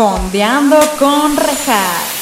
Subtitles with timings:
[0.00, 2.20] Fondeando con rejas.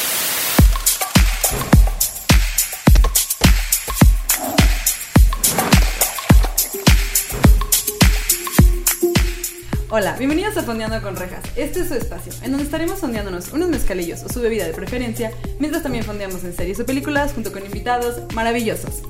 [9.91, 11.45] Hola, bienvenidos a Fondeando con Rejas.
[11.54, 15.33] Este es su espacio, en donde estaremos fondeándonos unos mezcalillos o su bebida de preferencia,
[15.60, 19.02] mientras también fondeamos en series o películas junto con invitados maravillosos.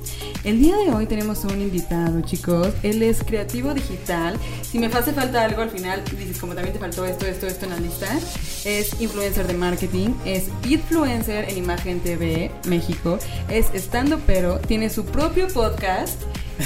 [0.45, 2.69] El día de hoy tenemos a un invitado, chicos.
[2.81, 4.37] Él es creativo digital.
[4.61, 7.65] Si me hace falta algo al final, dices, como también te faltó esto, esto, esto
[7.65, 8.07] en la lista.
[8.63, 13.19] Es influencer de marketing, es influencer en Imagen TV México,
[13.49, 16.21] es estando pero, tiene su propio podcast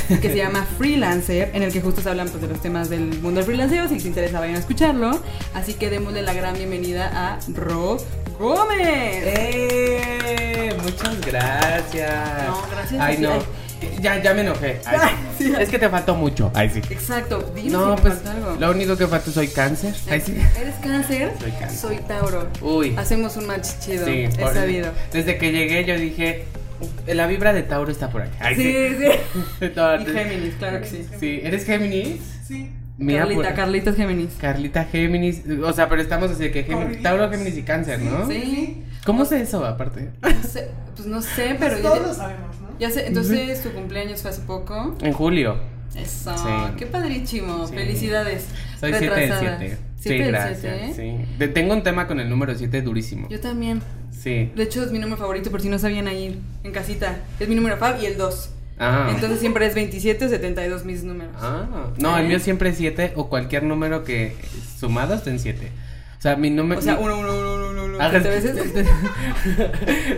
[0.07, 3.21] que se llama Freelancer, en el que justo se hablan pues, de los temas del
[3.21, 3.87] mundo del freelanceo.
[3.87, 5.19] Si les interesa, vayan a escucharlo.
[5.55, 7.97] Así que démosle la gran bienvenida a Ro
[8.37, 9.23] Gómez.
[9.25, 10.75] ¡Eh!
[10.83, 12.47] Muchas gracias.
[12.47, 13.01] No, gracias.
[13.01, 13.62] Ay, no.
[14.01, 14.79] Ya, ya me enojé.
[14.85, 15.43] Ay, Ay, sí.
[15.45, 15.53] sí.
[15.59, 16.51] Es que te faltó mucho.
[16.53, 16.79] Ay, sí.
[16.89, 18.55] Exacto, dime No, si me pues falta algo.
[18.59, 19.93] lo único que falta soy cáncer.
[20.09, 20.35] Ay, sí.
[20.59, 21.31] ¿Eres cáncer?
[21.39, 21.77] Soy cáncer.
[21.79, 22.47] Soy Tauro.
[22.61, 22.95] Uy.
[22.97, 24.05] Hacemos un match chido.
[24.05, 24.91] Sí, es por- sabido.
[25.11, 26.45] Desde que llegué yo dije,
[27.07, 28.35] la vibra de Tauro está por aquí.
[28.39, 29.67] Ay, Sí, sí.
[29.75, 31.07] No, Y Géminis, claro que sí.
[31.19, 32.19] Sí, ¿eres Géminis?
[32.47, 32.71] Sí.
[32.97, 34.29] Mira, Carlita, por- Carlita es Géminis.
[34.39, 38.27] Carlita Géminis, o sea, pero estamos así de que Géminis, Tauro, Géminis y Cáncer, ¿no?
[38.27, 38.83] Sí.
[39.05, 40.11] ¿Cómo sé eso aparte?
[40.21, 42.62] No sé, pues no sé, pero ya, Todos lo sabemos, ¿no?
[42.79, 43.07] Ya sé.
[43.07, 44.95] Entonces, tu cumpleaños fue hace poco.
[45.01, 45.57] En julio.
[45.95, 46.49] Eso, Sí.
[46.77, 47.67] qué padrísimo.
[47.67, 47.75] Sí.
[47.75, 48.47] Felicidades.
[48.79, 49.57] Soy 7 del Retrasadas.
[49.59, 49.77] 7.
[49.99, 50.59] Siete Sí, gracias.
[50.59, 50.93] siete, ¿eh?
[51.27, 51.35] Sí.
[51.37, 53.29] Te- Tengo un tema con el número 7 durísimo.
[53.29, 53.81] Yo también.
[54.11, 54.51] Sí.
[54.55, 57.19] De hecho, es mi número favorito, por si no sabían ahí en casita.
[57.39, 58.49] Es mi número fab y el 2.
[58.79, 59.09] Ah.
[59.13, 61.33] Entonces siempre es 27 o 72 mis números.
[61.39, 61.91] Ah.
[61.99, 64.35] No, el mío siempre es 7 o cualquier número que
[64.79, 65.71] sumado esté en 7.
[66.17, 66.79] O sea, mi número.
[66.79, 67.52] O sea, mi- 1, 1, 1,
[67.97, 68.29] 1, 1, 1.
[68.29, 68.87] veces?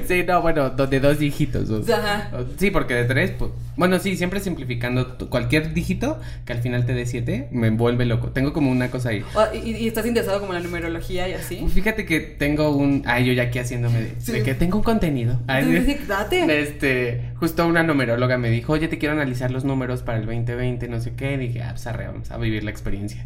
[0.08, 1.70] sí, no, bueno, de dos dígitos.
[1.70, 2.30] o- Ajá.
[2.58, 3.52] Sí, porque de tres, pues.
[3.78, 8.30] Bueno, sí, siempre simplificando cualquier dígito que al final te dé 7, me vuelve loco.
[8.30, 9.24] Tengo como una cosa ahí.
[9.64, 11.66] Y, y estás interesado como en la numerología y así.
[11.74, 13.04] Fíjate que tengo un.
[13.06, 14.32] Ay, yo ya aquí haciéndome de, Sí.
[14.32, 15.40] de que tengo un contenido.
[15.48, 16.62] Ay, Entonces, date.
[16.62, 20.88] Este, justo una numeróloga me dijo, oye, te quiero analizar los números para el 2020,
[20.88, 21.34] no sé qué.
[21.34, 23.26] Y dije, ah, pues arre, vamos a vivir la experiencia.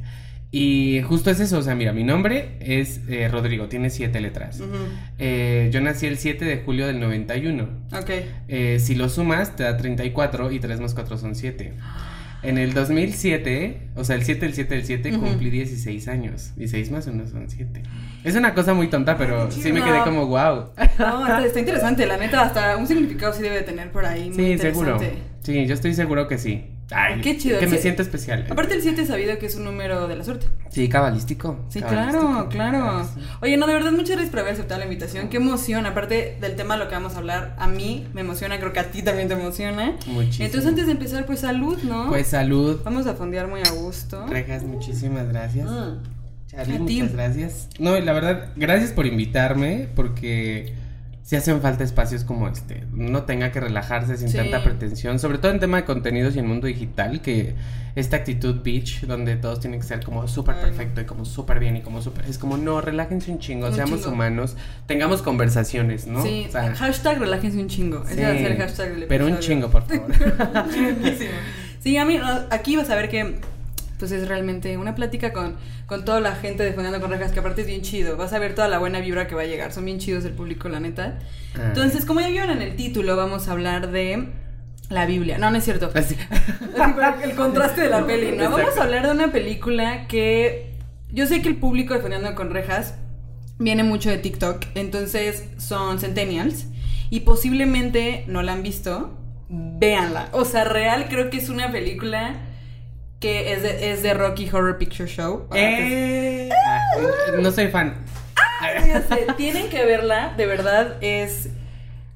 [0.51, 4.59] Y justo es eso, o sea, mira, mi nombre es eh, Rodrigo, tiene siete letras.
[4.59, 4.69] Ujú.
[5.19, 7.67] Eh, yo nací el 7 de julio del 91.
[7.95, 8.09] Ok.
[8.47, 11.73] Eh, si lo sumas, te da 34 y 3 más 4 son 7.
[12.41, 15.19] En el 2007, o sea, el 7, el 7, el 7, Ujú.
[15.25, 16.53] cumplí 16 años.
[16.55, 17.83] 16 más 1 son 7.
[18.23, 20.69] Es una cosa muy tonta, pero qué sí me quedé como wow.
[20.97, 24.29] No, está, está interesante, la neta, hasta un significado sí debe de tener por ahí.
[24.31, 24.99] muy Sí, seguro.
[25.43, 26.65] Sí, yo estoy seguro que sí.
[26.91, 27.83] Ay, Qué chido, Que me sí.
[27.83, 28.47] siento especial.
[28.49, 30.47] Aparte el 7 es sabido que es un número de la suerte.
[30.69, 31.59] Sí, cabalístico.
[31.69, 32.49] Sí, cabalístico.
[32.49, 33.03] claro, claro.
[33.13, 33.21] sí.
[33.41, 35.29] Oye, no, de verdad, muchas gracias por haber aceptado la invitación.
[35.29, 35.85] Qué emoción.
[35.85, 38.79] Aparte del tema de lo que vamos a hablar, a mí me emociona, creo que
[38.79, 39.97] a ti también te emociona.
[40.07, 40.45] Muchísimo.
[40.45, 42.07] Entonces, antes de empezar, pues salud, ¿no?
[42.09, 42.81] Pues salud.
[42.83, 44.25] Vamos a fondear muy a gusto.
[44.27, 45.69] Rejas, muchísimas gracias.
[45.69, 45.97] Mm.
[46.47, 47.69] Charlie, muchas gracias.
[47.77, 50.73] No, y la verdad, gracias por invitarme, porque
[51.29, 52.85] si hacen falta espacios como este.
[52.91, 54.37] No tenga que relajarse sin Sí.
[54.37, 57.53] tanta pretensión, sobre todo en tema de contenidos y en mundo digital, que
[57.93, 61.77] esta actitud bitch, donde todos tienen que ser como súper perfecto y como súper bien
[61.77, 62.25] y como súper.
[62.25, 64.13] Es como, no, relájense un chingo, Un seamos chingo.
[64.13, 64.57] humanos,
[64.87, 66.23] tengamos conversaciones, ¿no?
[66.23, 68.03] Sí, O sea, hashtag relájense un chingo.
[68.09, 70.07] Ese va a ser el hashtag del pero un chingo, por favor.
[71.79, 72.19] Sí, a mí
[72.49, 73.35] aquí vas a ver que
[73.99, 77.39] pues es realmente una plática con, con toda la gente de Fondeando con Rejas, que
[77.39, 78.15] aparte es bien chido.
[78.15, 79.73] Vas a ver toda la buena vibra que va a llegar.
[79.73, 81.19] Son bien chidos el público, la neta.
[81.55, 81.65] Ah.
[81.67, 84.29] Entonces, como ya vieron en el título, vamos a hablar de
[84.89, 85.37] la Biblia.
[85.37, 85.91] No, no es cierto.
[85.95, 86.15] Así.
[86.79, 88.49] Así, el contraste de la peli, ¿no?
[88.49, 90.73] Vamos a hablar de una película que
[91.11, 92.95] yo sé que el público de Fondeando con Rejas
[93.57, 96.67] viene mucho de TikTok, entonces son centennials
[97.09, 99.17] y posiblemente no la han visto.
[99.49, 100.29] Véanla.
[100.31, 102.35] O sea, real creo que es una película
[103.19, 105.47] que es de, es de Rocky Horror Picture Show.
[105.51, 106.79] Ah, que Eh, ah,
[107.41, 107.95] no soy fan.
[108.87, 111.49] ya sé, tienen que verla, de verdad es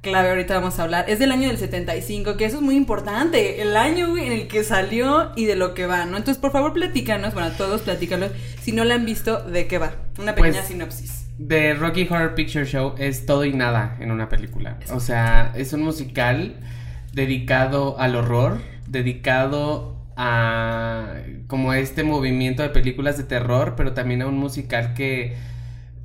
[0.02, 1.06] clave, ahorita vamos a hablar.
[1.08, 4.47] Es del año del 75, que eso es muy importante, el año güey, en el
[4.47, 6.18] que salió y de lo que va, ¿no?
[6.18, 8.31] Entonces, por favor, platícanos, bueno, todos platícanos,
[8.62, 9.94] si no la han visto, ¿de qué va?
[10.19, 11.19] Una pequeña Pues, sinopsis.
[11.48, 14.78] The Rocky Horror Picture Show es todo y nada en una película.
[14.94, 16.57] O sea, es un musical
[17.13, 21.13] dedicado al horror, dedicado a
[21.48, 25.36] como este movimiento de películas de terror, pero también a un musical que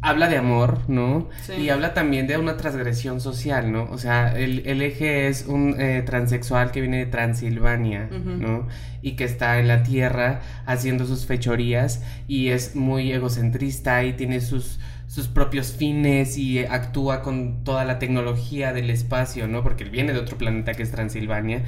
[0.00, 1.28] habla de amor, ¿no?
[1.42, 1.54] Sí.
[1.54, 3.84] Y habla también de una transgresión social, ¿no?
[3.90, 8.08] O sea, el, el eje es un eh, transexual que viene de Transilvania.
[8.10, 8.68] ¿no?
[9.02, 14.40] Y que está en la tierra haciendo sus fechorías y es muy egocentrista y tiene
[14.40, 14.80] sus,
[15.18, 19.64] sus propios fines y actúa con toda la tecnología del espacio, ¿no?
[19.64, 21.64] Porque él viene de otro planeta que es Transilvania,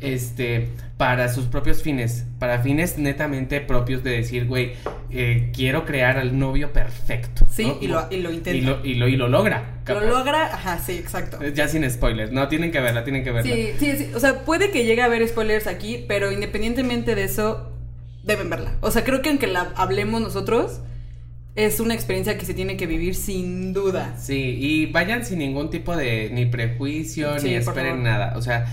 [0.00, 4.72] este, para sus propios fines, para fines netamente propios de decir, güey,
[5.10, 7.46] eh, quiero crear al novio perfecto.
[7.50, 7.76] Sí, ¿no?
[7.78, 8.56] y, lo, y lo intenta.
[8.56, 9.82] Y lo, y lo, y lo logra.
[9.86, 11.38] Lo logra, ajá, sí, exacto.
[11.48, 13.54] Ya sin spoilers, no, tienen que verla, tienen que verla.
[13.54, 14.14] Sí, sí, sí.
[14.14, 17.70] O sea, puede que llegue a haber spoilers aquí, pero independientemente de eso,
[18.22, 18.72] deben verla.
[18.80, 20.80] O sea, creo que aunque la hablemos nosotros,
[21.56, 24.16] es una experiencia que se tiene que vivir sin duda.
[24.18, 28.36] Sí, y vayan sin ningún tipo de ni prejuicio, Sí, ni esperen nada.
[28.36, 28.66] O sea,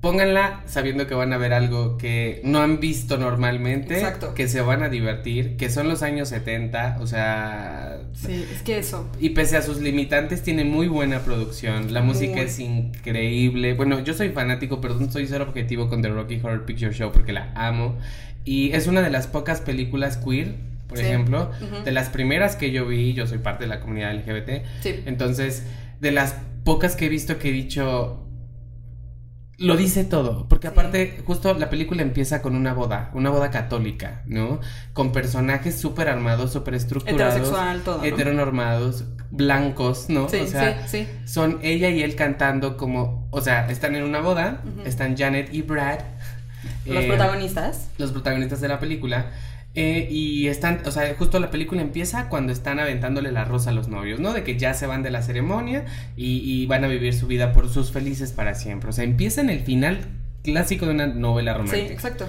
[0.00, 4.32] pónganla sabiendo que van a ver algo que no han visto normalmente, Exacto.
[4.34, 7.98] que se van a divertir, que son los años 70, o sea...
[8.14, 9.10] Sí, es que eso.
[9.18, 11.92] Y pese a sus limitantes, tiene muy buena producción.
[11.92, 12.42] La música Muy.
[12.42, 13.74] es increíble.
[13.74, 17.10] Bueno, yo soy fanático, pero no soy cero objetivo con The Rocky Horror Picture Show
[17.12, 17.98] porque la amo.
[18.44, 20.54] Y es una de las pocas películas queer,
[20.90, 21.04] por Sí.
[21.06, 21.50] ejemplo,
[21.84, 23.14] de las primeras que yo vi.
[23.14, 24.64] Yo soy parte de la comunidad LGBT.
[24.82, 25.02] Sí.
[25.06, 25.64] Entonces,
[26.00, 26.34] de las
[26.64, 28.26] pocas que he visto que he dicho.
[29.58, 30.72] Lo dice todo, porque Sí.
[30.72, 34.58] aparte justo la película empieza con una boda, una boda católica, ¿no?
[34.94, 37.98] Con personajes súper armados, súper estructurados, Heterosexual, todo.
[37.98, 38.04] ¿no?
[38.04, 40.30] heteronormados, blancos, ¿no?
[40.30, 41.08] Sí, o sea, sí, sí.
[41.30, 45.60] son ella y él cantando como, o sea, están en una boda, están Janet y
[45.60, 45.98] Brad,
[46.86, 47.90] Los eh, protagonistas.
[47.98, 49.26] los protagonistas de la película.
[49.74, 53.72] Eh, y están, o sea, justo la película empieza cuando están aventándole la rosa a
[53.72, 54.32] los novios, ¿no?
[54.32, 55.84] De que ya se van de la ceremonia
[56.16, 58.90] y, y van a vivir su vida por sus felices para siempre.
[58.90, 59.98] O sea, empieza en el final
[60.42, 61.92] clásico de una novela Sí, romántica.
[61.94, 62.26] exacto.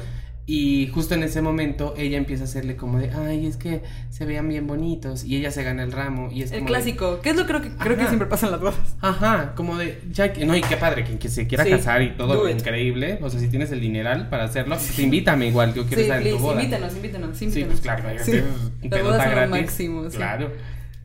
[0.47, 4.25] Y justo en ese momento ella empieza a hacerle como de, ay, es que se
[4.25, 5.23] vean bien bonitos.
[5.23, 6.29] Y ella se gana el ramo.
[6.31, 8.09] Y es El como de, clásico, que es lo creo que creo que Ajá.
[8.09, 8.95] siempre pasa en las bodas.
[9.01, 12.01] Ajá, como de, ya que, no, y qué padre, quien que se quiera Sí, casar
[12.01, 12.57] y todo do it.
[12.59, 13.19] increíble.
[13.21, 16.21] O sea, si tienes el dineral para hacerlo, pues invítame igual, yo quiero Sí, estar
[16.25, 16.61] en tu boda.
[16.61, 17.69] invítanos, invítanos, Sí, invítanos.
[17.69, 18.31] pues claro, Sí.
[18.81, 18.89] sí.
[18.89, 20.17] Las bodas lo máximo, sí.
[20.17, 20.51] Claro.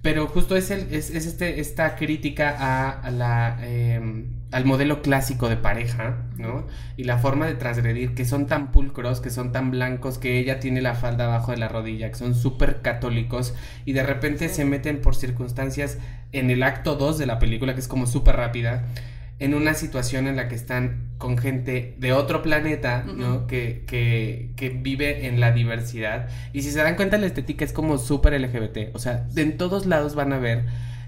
[0.02, 4.24] Pero justo es, el, es, es este, esta crítica a, a la, eh,
[4.56, 6.66] al modelo clásico de pareja, ¿no?
[6.96, 10.60] Y la forma de transgredir, que son tan pulcros, que son tan blancos, que ella
[10.60, 13.54] tiene la falda abajo de la rodilla, que son súper católicos,
[13.84, 15.98] y de repente se meten por circunstancias
[16.32, 18.86] en el acto 2 de la película, que es como súper rápida,
[19.38, 23.46] en una situación en la que están con gente de otro planeta, ¿no?
[23.46, 26.30] Que, que, que vive en la diversidad.
[26.54, 28.94] Y si se dan cuenta, la estética es como súper LGBT.
[28.94, 30.64] O sea, de en todos lados van a ver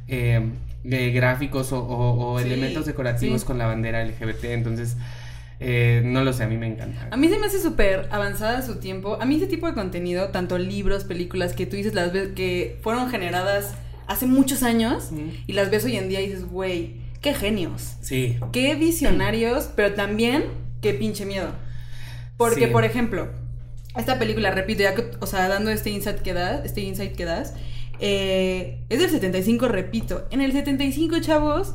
[0.06, 0.50] eh,
[0.84, 3.46] eh, gráficos o, o- o Sí, elementos decorativos sí.
[3.46, 4.44] con la bandera LGBT.
[4.52, 4.96] Entonces,
[5.60, 7.08] eh, no lo sé, a mí me encanta.
[7.10, 9.19] A mí se me hace súper avanzada su tiempo.
[9.20, 12.78] A mí ese tipo de contenido, tanto libros, películas, que tú dices las ves que
[12.82, 13.75] fueron generadas
[14.06, 15.10] hace muchos años
[15.46, 18.38] y las ves hoy en día y dices, güey, qué genios, Sí.
[18.52, 20.44] qué visionarios, pero también
[20.81, 21.50] qué pinche miedo.
[22.36, 22.72] Porque, Sí.
[22.72, 23.28] por ejemplo,
[23.96, 27.24] esta película, repito, ya que, o sea, dando este insight que das, este insight que
[27.24, 27.54] das,
[28.00, 30.26] eh, es del 75, repito.
[30.30, 31.74] En el 75, chavos,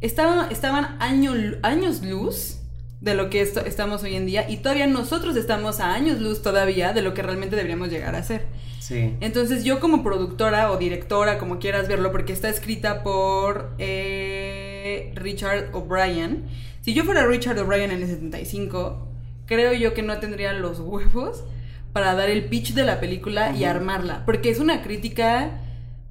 [0.00, 2.56] estaban, estaban año- años luz
[3.00, 6.42] de lo que esto- estamos hoy en día y todavía nosotros estamos a años luz
[6.42, 8.46] todavía de lo que realmente deberíamos llegar a ser.
[8.80, 9.14] Sí.
[9.20, 15.70] Entonces yo como productora o directora, como quieras verlo, porque está escrita por eh, Richard
[15.74, 16.44] O'Brien,
[16.80, 19.06] si yo fuera Richard O'Brien en el 75,
[19.46, 21.44] creo yo que no tendría los huevos
[21.92, 25.50] para dar el pitch de la película y armarla, porque es una crítica,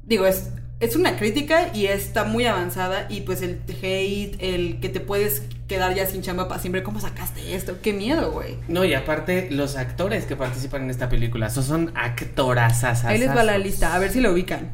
[0.04, 0.52] digo, es...
[0.80, 5.42] Es una crítica y está muy avanzada y pues el hate, el que te puedes
[5.68, 7.80] quedar ya sin chamba para siempre, ¿cómo sacaste esto?
[7.82, 8.58] Qué miedo, güey.
[8.68, 13.06] No, y aparte, los actores que participan en esta película, esos son actorazas.
[13.06, 14.70] Ahí les va la lista, a ver si lo ubican.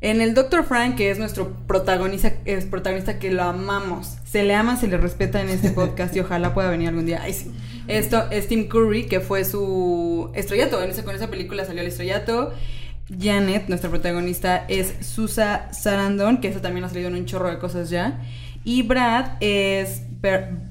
[0.00, 0.64] En el Dr.
[0.64, 4.16] Frank, que es nuestro protagonista, es protagonista que lo amamos.
[4.24, 7.20] Se le ama, se le respeta en este podcast y ojalá pueda venir algún día.
[7.22, 7.50] Ay, sí.
[7.88, 10.80] Esto es Tim Curry, que fue su estrellato.
[10.82, 12.52] En ese, con esa película salió el estrellato.
[13.08, 17.58] Janet, nuestra protagonista, es Susa Sarandon, que esa también ha salido en un chorro de
[17.58, 18.20] cosas ya.
[18.62, 20.02] Y Brad es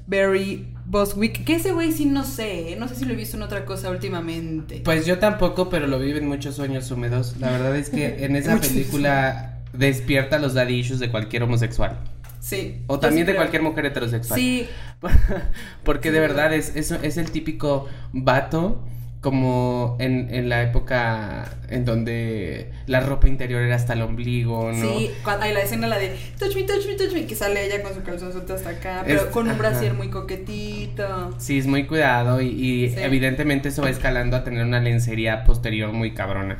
[0.08, 2.76] Barry Boswick, que ese güey sí no sé, ¿eh?
[2.78, 4.82] no sé si lo he visto en otra cosa últimamente.
[4.86, 7.36] Pues yo tampoco, pero lo viven muchos sueños húmedos.
[7.40, 12.00] La verdad es que en esa película despierta los daddy issues de cualquier homosexual.
[12.40, 12.84] Sí.
[12.88, 14.40] O también sí de cualquier mujer heterosexual.
[14.40, 14.68] Sí,
[15.84, 16.50] Porque de ¿verdad?
[16.50, 18.82] verdad es, es, es el típico vato
[19.32, 24.82] como en, en la época en donde la ropa interior era hasta el ombligo, ¿no?
[25.00, 25.12] sí.
[25.22, 27.84] Cuando, hay la escena la de touch me, touch me, touch me, que sale ella
[27.84, 31.36] con su calzón suelto hasta acá, pero Es- con un brasier muy coquetito.
[31.40, 32.96] Sí, es muy cuidado y, y Sí.
[33.00, 36.58] evidentemente eso va escalando a tener una lencería posterior muy cabrona.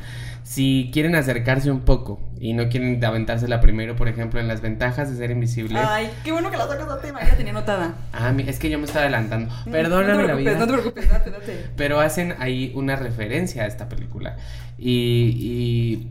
[0.48, 5.12] Si quieren acercarse un poco y no quieren aventársela primero, por ejemplo, en las ventajas
[5.12, 5.78] de ser invisible.
[5.78, 7.96] Ay, qué bueno que la sacas a tema, ya la tenía anotada.
[8.14, 9.54] Ah, es que yo me estaba adelantando.
[9.66, 10.58] no Perdóname te la vida.
[10.58, 11.66] no te preocupes, date, date.
[11.76, 14.38] Pero hacen ahí una referencia a esta película.
[14.78, 16.08] Y, y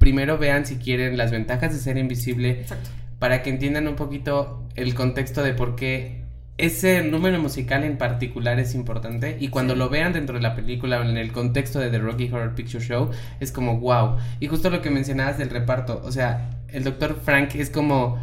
[0.00, 2.90] primero vean si quieren las ventajas de ser invisible Exacto.
[3.20, 6.17] para que entiendan un poquito el contexto de por qué
[6.58, 9.78] ese número musical en particular es importante y cuando Sí.
[9.78, 12.84] lo vean dentro de la película o en el contexto de The Rocky Horror Picture
[12.84, 13.10] Show
[13.40, 14.16] es como wow.
[14.40, 18.18] Y justo lo que mencionabas del reparto, o sea, el doctor Frank es como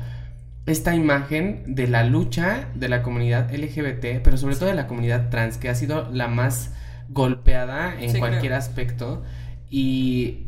[0.66, 5.30] esta imagen de la lucha de la comunidad LGBT, pero sobre todo de la comunidad
[5.30, 6.74] trans, que ha sido la más
[7.10, 8.58] golpeada en Sí, cualquier creo.
[8.58, 9.24] aspecto
[9.70, 10.45] y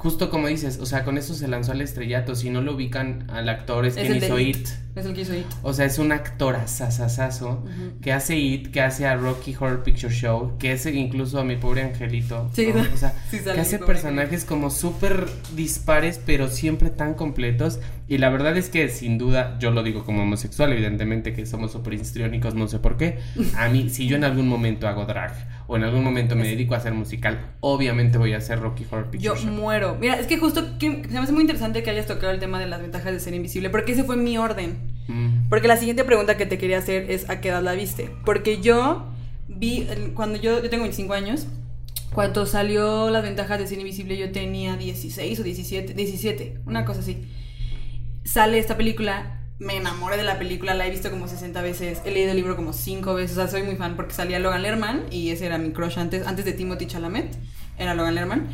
[0.00, 3.26] justo como dices, o sea, con eso se lanzó al estrellato, si no lo ubican
[3.28, 4.56] al actor es, Es quien hizo It.
[4.56, 4.68] It.
[4.96, 5.44] Es el que hizo It.
[5.62, 7.62] O sea, es un actor asasasazo
[8.00, 11.56] que hace It, que hace a Rocky Horror Picture Show, que hace incluso a mi
[11.56, 12.48] pobre angelito.
[12.54, 12.80] Sí, ¿no?
[12.94, 17.78] O sea, Sí sale que hace personajes como súper dispares, pero siempre tan completos.
[18.08, 21.72] Y la verdad es que, sin duda, yo lo digo como homosexual, evidentemente que somos
[21.72, 23.18] súper histriónicos, no sé por qué.
[23.54, 26.74] A mí, si yo en algún momento hago drag o en algún momento me dedico
[26.74, 29.52] a hacer musical, obviamente voy a hacer Rocky Horror Yo Picture Show.
[29.52, 29.96] muero.
[30.00, 32.58] Mira, es que justo que, se me hace muy interesante que hayas tocado el tema
[32.58, 34.78] de las ventajas de ser invisible, porque ese fue mi orden.
[35.06, 38.10] Mm, Porque la siguiente pregunta que te quería hacer es ¿a qué edad la viste?
[38.24, 39.12] Porque yo
[39.46, 41.46] vi, cuando yo, yo tengo 25 años,
[42.12, 46.98] cuando salió las ventajas de ser invisible yo tenía 16 o 17, 17, una cosa
[46.98, 47.28] así.
[48.24, 52.10] Sale esta película, me enamoré de la película, la he visto como 60 veces, he
[52.10, 55.04] leído el libro como 5 veces, o sea, soy muy fan porque salía Logan Lerman
[55.10, 57.36] y ese era mi crush antes, antes de Timothy Chalamet,
[57.78, 58.48] era Logan Lerman.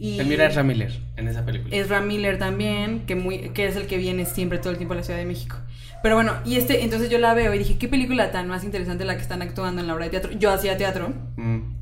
[0.00, 1.74] Y Elmira es Miller en esa película.
[1.74, 4.96] Ezra Miller también, que, muy, que es el que viene siempre todo el tiempo a
[4.96, 5.56] la Ciudad de México.
[6.02, 9.04] Pero bueno, y este, entonces yo la veo y dije, qué película tan más interesante
[9.04, 10.30] la que están actuando en la obra de teatro.
[10.32, 11.74] Yo hacía teatro Mm.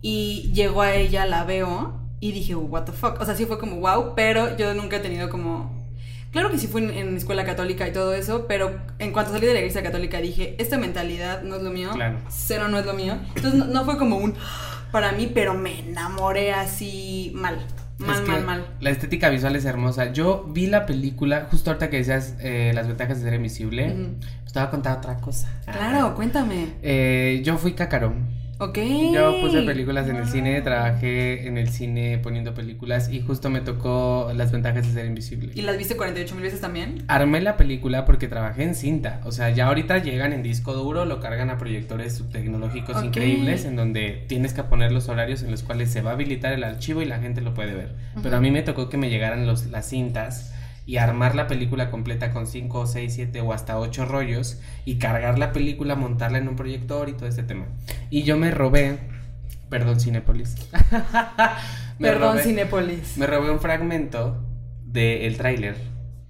[0.00, 3.20] y llegó a ella, la veo y dije, what the fuck.
[3.20, 5.71] O sea, sí fue como wow, pero yo nunca he tenido como...
[6.32, 9.46] Claro que sí fui en, en escuela católica y todo eso, pero en cuanto salí
[9.46, 12.18] de la iglesia católica dije, esta mentalidad no es lo mío, Claro.
[12.30, 13.18] cero no es lo mío.
[13.36, 14.34] Entonces no, no fue como un
[14.90, 17.58] para mí, pero me enamoré así mal,
[17.98, 18.66] mal, Es que mal, mal.
[18.80, 20.12] La estética visual es hermosa.
[20.12, 24.14] Yo vi la película, justo ahorita que decías eh, las ventajas de ser invisible, Ujú.
[24.42, 25.48] pues te voy a contar otra cosa.
[25.64, 26.68] Claro, cuéntame.
[26.82, 28.14] Eh, yo fui cácaro.
[28.62, 28.78] Ok.
[29.12, 33.60] Yo puse películas en el cine, trabajé en el cine poniendo películas y justo me
[33.60, 35.50] tocó las ventajas de ser invisible.
[35.54, 37.02] ¿Y las viste 48 mil veces también?
[37.08, 39.20] Armé la película porque trabajé en cinta.
[39.24, 43.04] O sea, ya ahorita llegan en disco duro, lo cargan a proyectores tecnológicos Ok.
[43.06, 46.52] increíbles en donde tienes que poner los horarios en los cuales se va a habilitar
[46.52, 47.96] el archivo y la gente lo puede ver.
[48.22, 50.54] Pero a mí me tocó que me llegaran los, las cintas
[50.86, 55.38] y armar la película completa con 5, 6, 7 o hasta 8 rollos y cargar
[55.38, 57.66] la película, montarla en un proyector y todo este tema.
[58.10, 58.98] Y yo me robé,
[59.68, 60.56] perdón Cinepolis.
[61.98, 63.16] Me Perdón, robé- Cinépolis.
[63.16, 64.42] me robé un fragmento
[64.84, 65.76] del tráiler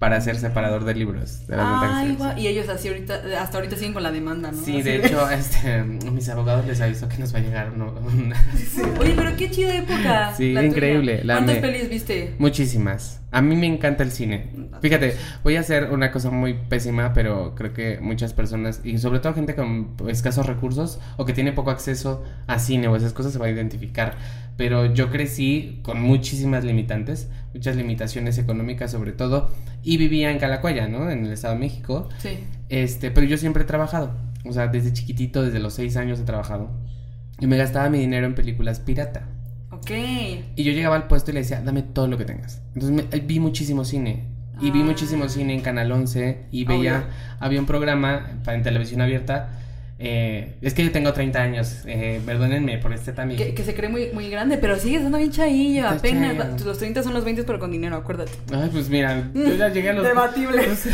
[0.03, 1.47] para hacer separador de libros.
[1.47, 4.57] De las Ay, ser Y ellos así ahorita, hasta ahorita siguen con la demanda, ¿no?
[4.61, 7.93] Sí, Así de hecho, este, mis abogados les avisó que nos va a llegar uno-
[8.13, 8.81] una- Sí.
[8.99, 10.33] Oye, pero qué chida época.
[10.37, 10.69] Sí, la tuya.
[10.73, 12.35] increíble, la ¿Cuántas pelis viste?
[12.37, 13.21] muchísimas.
[13.31, 14.49] A mí me encanta el cine.
[14.81, 19.19] Fíjate, voy a hacer una cosa muy pésima, pero creo que muchas personas, y sobre
[19.21, 23.31] todo gente con escasos recursos o que tiene poco acceso a cine o esas cosas,
[23.31, 24.15] se va a identificar.
[24.57, 29.49] Pero yo crecí con muchísimas limitantes, muchas limitaciones económicas sobre todo,
[29.81, 31.09] y vivía en Calacuaya, ¿no?
[31.09, 32.07] En el Estado de México.
[32.19, 32.39] Sí.
[32.69, 34.15] Este, pero yo siempre he trabajado.
[34.45, 36.69] O sea, desde chiquitito, desde los seis años he trabajado.
[37.39, 39.27] Y me gastaba mi dinero en películas pirata.
[39.71, 39.89] Ok.
[40.55, 42.61] Y yo llegaba al puesto y le decía, dame todo lo que tengas.
[42.75, 44.25] Entonces me- vi muchísimo cine.
[44.61, 44.85] Y vi Ah.
[44.85, 46.45] muchísimo cine en Canal 11.
[46.51, 46.77] Y Obvio.
[46.77, 47.07] veía,
[47.39, 49.49] había un programa en televisión abierta.
[49.99, 51.83] Eh, es que yo tengo 30 años.
[51.85, 53.37] eh, perdónenme por este también.
[53.39, 56.37] Que, que se cree muy, muy grande, pero sigue estando bien chaillo, apenas.
[56.37, 56.65] chaillo.
[56.65, 58.31] Los 30 son los 20, pero con dinero, acuérdate.
[58.53, 60.03] Ay, pues mira, yo ya llegué a los.
[60.03, 60.63] Debatible.
[60.63, 60.87] Pues,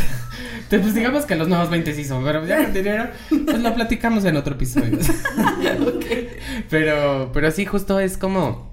[0.68, 4.24] pues digamos que los nuevos 20 sí son, pero ya con dinero, pues lo platicamos
[4.24, 4.98] en otro episodio.
[6.70, 8.69] Pero, pero sí, justo es como.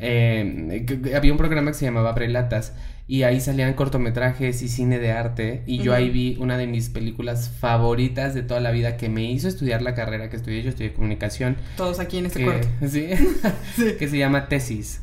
[0.00, 2.74] Eh, había un programa que se llamaba Prelatas
[3.06, 6.88] y ahí salían cortometrajes y cine de arte y yo ahí vi una de mis
[6.90, 10.70] películas favoritas de toda la vida que me hizo estudiar la carrera que estudié, yo
[10.70, 12.68] estudié comunicación, Todos aquí en este que, corte.
[12.88, 13.08] ¿sí?
[13.98, 15.02] que se llama Tesis,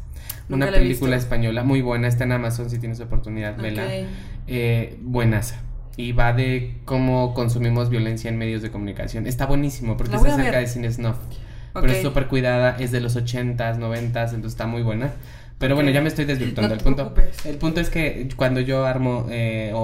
[0.49, 3.91] Nunca una película española muy buena, está en Amazon si tienes oportunidad, vela, Ok.
[4.47, 5.61] eh, buenaza.
[5.97, 9.25] Y va de cómo consumimos violencia en medios de comunicación.
[9.25, 10.59] Está buenísimo porque La es voy a acerca ver.
[10.61, 11.17] de cine snuff.
[11.73, 15.11] Pero es súper cuidada, es de los 80s, 90s, entonces está muy buena.
[15.59, 16.75] Pero bueno, ya me estoy desvirtuando.
[16.75, 17.45] No el, punto, preocupes.
[17.47, 19.79] el punto es que cuando yo armo, eh, o,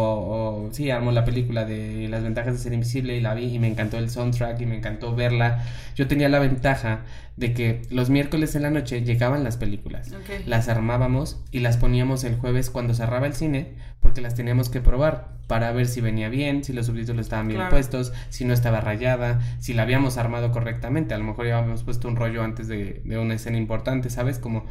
[0.68, 3.58] o sí, armo la película de Las ventajas de ser invisible y la vi y
[3.60, 5.64] me encantó el soundtrack y me encantó verla,
[5.96, 7.02] yo tenía la ventaja
[7.38, 10.12] de que los miércoles en la noche llegaban las películas.
[10.46, 14.80] Las armábamos y las poníamos el jueves cuando cerraba el cine porque las teníamos que
[14.82, 17.72] probar para ver si venía bien, si los subtítulos estaban bien Claro.
[17.72, 21.16] puestos, si no estaba rayada, si la habíamos armado correctamente.
[21.16, 24.38] A lo mejor ya habíamos puesto un rollo antes de, de una escena importante, ¿sabes?
[24.38, 24.66] Como,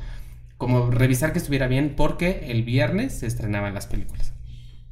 [0.62, 4.33] como revisar que estuviera bien porque el viernes se estrenaban las películas.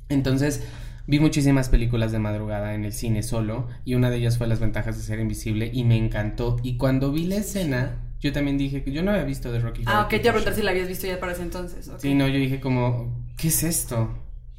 [0.08, 0.64] Entonces
[1.06, 4.60] Vi muchísimas películas de madrugada en el cine solo y una de ellas fue Las
[4.60, 6.56] ventajas de ser invisible y me encantó.
[6.62, 9.82] Y cuando vi la escena, yo también dije que yo no había visto de Rocky
[9.86, 11.88] Ah, ok, te iba a preguntar si la habías visto ya para ese entonces.
[11.88, 11.98] ok.
[11.98, 14.08] Sí, no, yo dije como, ¿qué es esto?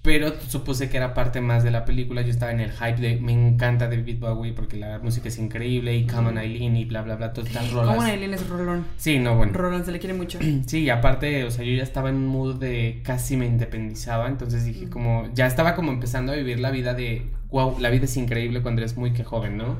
[0.04, 2.24] Pero supuse que era parte más de la película.
[2.24, 5.96] Yo estaba en el hype de me encanta David Bowie porque la música es increíble
[5.96, 7.96] y Come on Eileen y bla bla bla, todas estas rolas.
[7.96, 8.86] Como Aileen es Rolón.
[8.98, 9.54] Sí, no, bueno.
[9.54, 10.40] Rolón se le quiere mucho.
[10.66, 14.28] Sí, y aparte, o sea, yo ya estaba en un mood de casi me independizaba,
[14.28, 18.06] entonces dije como, ya estaba como empezando a vivir la vida de, wow, la vida
[18.06, 19.78] es increíble cuando eres muy que joven, ¿no?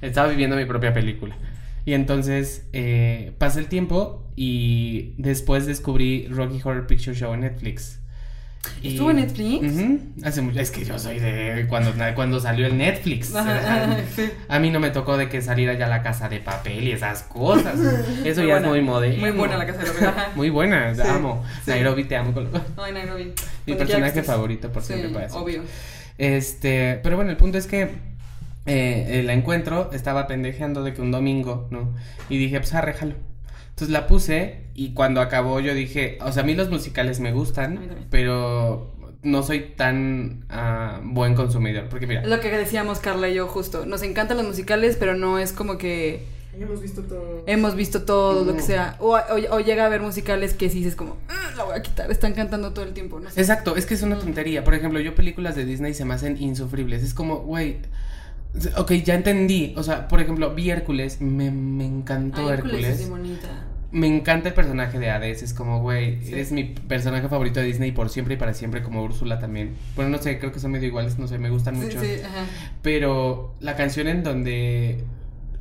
[0.00, 1.36] Estaba viviendo mi propia película.
[1.86, 8.00] Y entonces eh, pasé el tiempo y después descubrí Rocky Horror Picture Show en Netflix.
[8.82, 10.24] ¿Estuvo en Netflix?
[10.24, 13.34] Hace mucho, es que yo soy de cuando, cuando salió el Netflix.
[13.34, 14.30] Ajá, sí.
[14.48, 17.22] A mí no me tocó de que saliera ya la casa de papel y esas
[17.22, 17.74] cosas.
[18.24, 18.56] Eso Muy ya buena.
[18.58, 19.20] es muy moderno.
[19.20, 20.08] Muy buena la casa de papel.
[20.08, 20.28] Ajá.
[20.34, 21.44] Muy buena, Sí, amo.
[21.64, 21.70] sí.
[21.70, 22.32] Nairobi, te amo.
[22.32, 23.24] con- Ay, Nairobi.
[23.24, 23.32] Mi
[23.74, 25.28] Cuando personaje favorito por siempre siempre.
[25.32, 25.62] obvio.
[26.18, 27.88] Este, pero bueno, el punto es que
[28.66, 31.94] eh, la encuentro, estaba pendejeando de que un domingo, ¿no?
[32.28, 33.14] Y dije, pues arréjalo.
[33.74, 37.32] Entonces la puse y cuando acabó yo dije, o sea, a mí los musicales me
[37.32, 38.92] gustan, pero
[39.24, 41.88] no soy tan ah, buen consumidor.
[41.88, 43.84] Porque mira, Es lo que decíamos Carla y yo justo.
[43.84, 46.24] Nos encantan los musicales, pero no es como que
[46.56, 47.42] Hemos visto todo.
[47.48, 48.94] hemos visto todo lo que sea.
[49.00, 51.82] O, o- o llega a haber musicales que sí dices como, "Ah, la voy a
[51.82, 53.18] quitar, están cantando todo el tiempo.
[53.18, 53.40] No sé.
[53.40, 54.62] Exacto, es que es una tontería.
[54.62, 57.02] Por ejemplo, yo películas de Disney se me hacen insufribles.
[57.02, 57.78] Es como, güey.
[58.76, 59.74] Ok, ya entendí.
[59.76, 61.20] O sea, por ejemplo, vi Hércules.
[61.20, 63.00] Me, me encantó Ay, Hércules Hércules.
[63.00, 63.48] es muy bonita.
[63.90, 65.42] Me encanta el personaje de Hades.
[65.42, 66.32] Es como, güey, Sí.
[66.32, 69.74] eres mi personaje favorito de Disney por siempre y para siempre, como Úrsula también.
[69.94, 72.00] Bueno, no sé, creo que son medio iguales, no sé, me gustan Sí, mucho.
[72.00, 72.44] sí, ajá.
[72.82, 75.04] Pero la canción en donde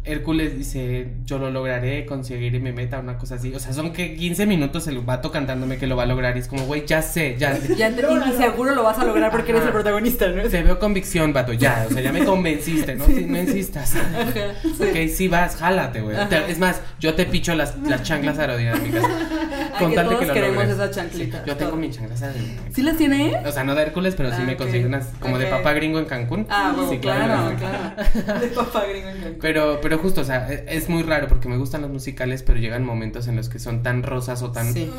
[0.06, 3.54] Hércules dice, yo lo lograré, conseguiré mi meta, una cosa así.
[3.56, 6.36] O sea, son que 15 minutos el vato cantándome que lo va a lograr.
[6.36, 7.58] Y es como, güey, ya sé, ya.
[7.78, 10.44] Ya ent- y- seguro lo vas a lograr porque eres el protagonista, ¿no?
[10.44, 11.86] Te veo convicción, vato, ya.
[11.90, 13.06] O sea, ya me convenciste, ¿no?
[13.06, 13.96] Sí, no insistas.
[13.96, 14.32] Ajá,
[14.62, 14.84] sí.
[14.84, 16.18] Ok, sí vas, jálate, güey.
[16.50, 19.04] Es más, yo te picho las, las chanclas aerodinámicas.
[19.80, 20.74] Con que tal de todos que lo queremos logres.
[20.76, 21.42] esas chanclitas.
[21.42, 21.80] Sí, yo tengo todo.
[21.82, 22.74] mis chanclas aerodinámicas.
[22.76, 23.36] ¿Sí las tiene?
[23.46, 24.58] O sea, no de Hércules, pero sí Ah, me ok.
[24.60, 26.46] conseguí unas como de papá gringo en Cancún.
[26.50, 28.40] Ah, bueno, Sí, claro, claro.
[28.42, 29.38] De papá gringo en Cancún.
[29.42, 32.60] Pero, pero justo, o sea, e- es muy raro porque me gustan los musicales, pero
[32.60, 34.90] llegan momentos en los que son tan rosas o tan Sí.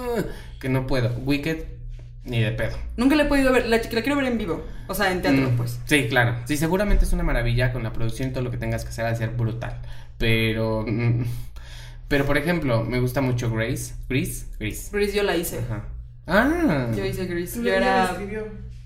[0.61, 1.11] Que no puedo.
[1.25, 1.65] Wicked,
[2.25, 2.77] ni de pedo.
[2.97, 4.65] Nunca la he podido ver, la, la quiero ver en vivo.
[4.89, 5.79] O sea, en teatro, Mm, pues.
[5.87, 6.37] Sí, claro.
[6.47, 9.07] Sí, seguramente es una maravilla con la producción y todo lo que tengas que hacer
[9.07, 9.81] al ser brutal.
[10.19, 11.25] Pero, mm,
[12.09, 13.95] pero por ejemplo, me gusta mucho Grace.
[14.09, 14.89] Grace, Grace.
[14.93, 15.59] Grease yo la hice.
[15.59, 15.85] Ajá.
[16.27, 16.91] Ah.
[16.97, 17.59] Yo hice Grease.
[17.59, 18.17] Tú Yo era.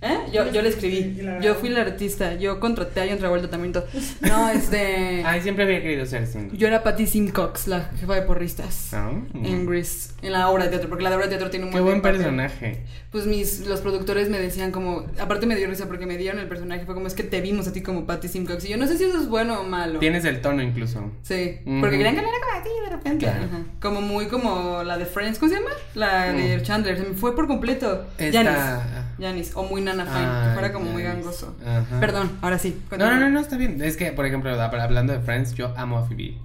[0.00, 0.16] ¿Eh?
[0.32, 1.18] Yo, yo le escribí.
[1.42, 2.34] Yo fui la artista.
[2.34, 3.72] Yo contraté a John Travolta también.
[3.72, 3.84] todo.
[4.20, 5.22] No, este.
[5.26, 6.56] Ay, siempre había querido ser Cindy.
[6.56, 8.94] Yo era Patty Simcox, la jefa de porristas.
[8.94, 9.10] Ah.
[9.34, 11.80] En Grease, en la obra de teatro, porque la obra de teatro tiene un Qué
[11.80, 12.84] buen personaje.
[13.10, 16.46] Pues mis, los productores me decían como, aparte me dio risa porque me dieron el
[16.46, 18.64] personaje, fue como es que te vimos a ti como Patty Simcox.
[18.66, 19.98] Y yo no sé si eso es bueno o malo.
[19.98, 21.10] Tienes el tono incluso.
[21.22, 21.80] Sí, Ujú.
[21.80, 23.24] porque querían que era como así de repente.
[23.26, 23.44] Claro.
[23.46, 23.58] Ajá.
[23.80, 25.70] Como muy como la de Friends, ¿cómo se llama?
[25.94, 26.62] La de Mm.
[26.62, 28.06] Chandler, se me fue por completo.
[28.18, 28.84] Esta- Janis.
[29.18, 31.56] Janis, o muy Nana Fine, Ah, que fuera como muy gangoso.
[31.64, 32.00] Ajá.
[32.00, 32.76] Perdón, ahora sí.
[32.84, 33.14] No, continúa.
[33.14, 33.82] no, no, no, está bien.
[33.82, 36.36] Es que, por ejemplo, hab- hablando de Friends, yo amo a Phoebe.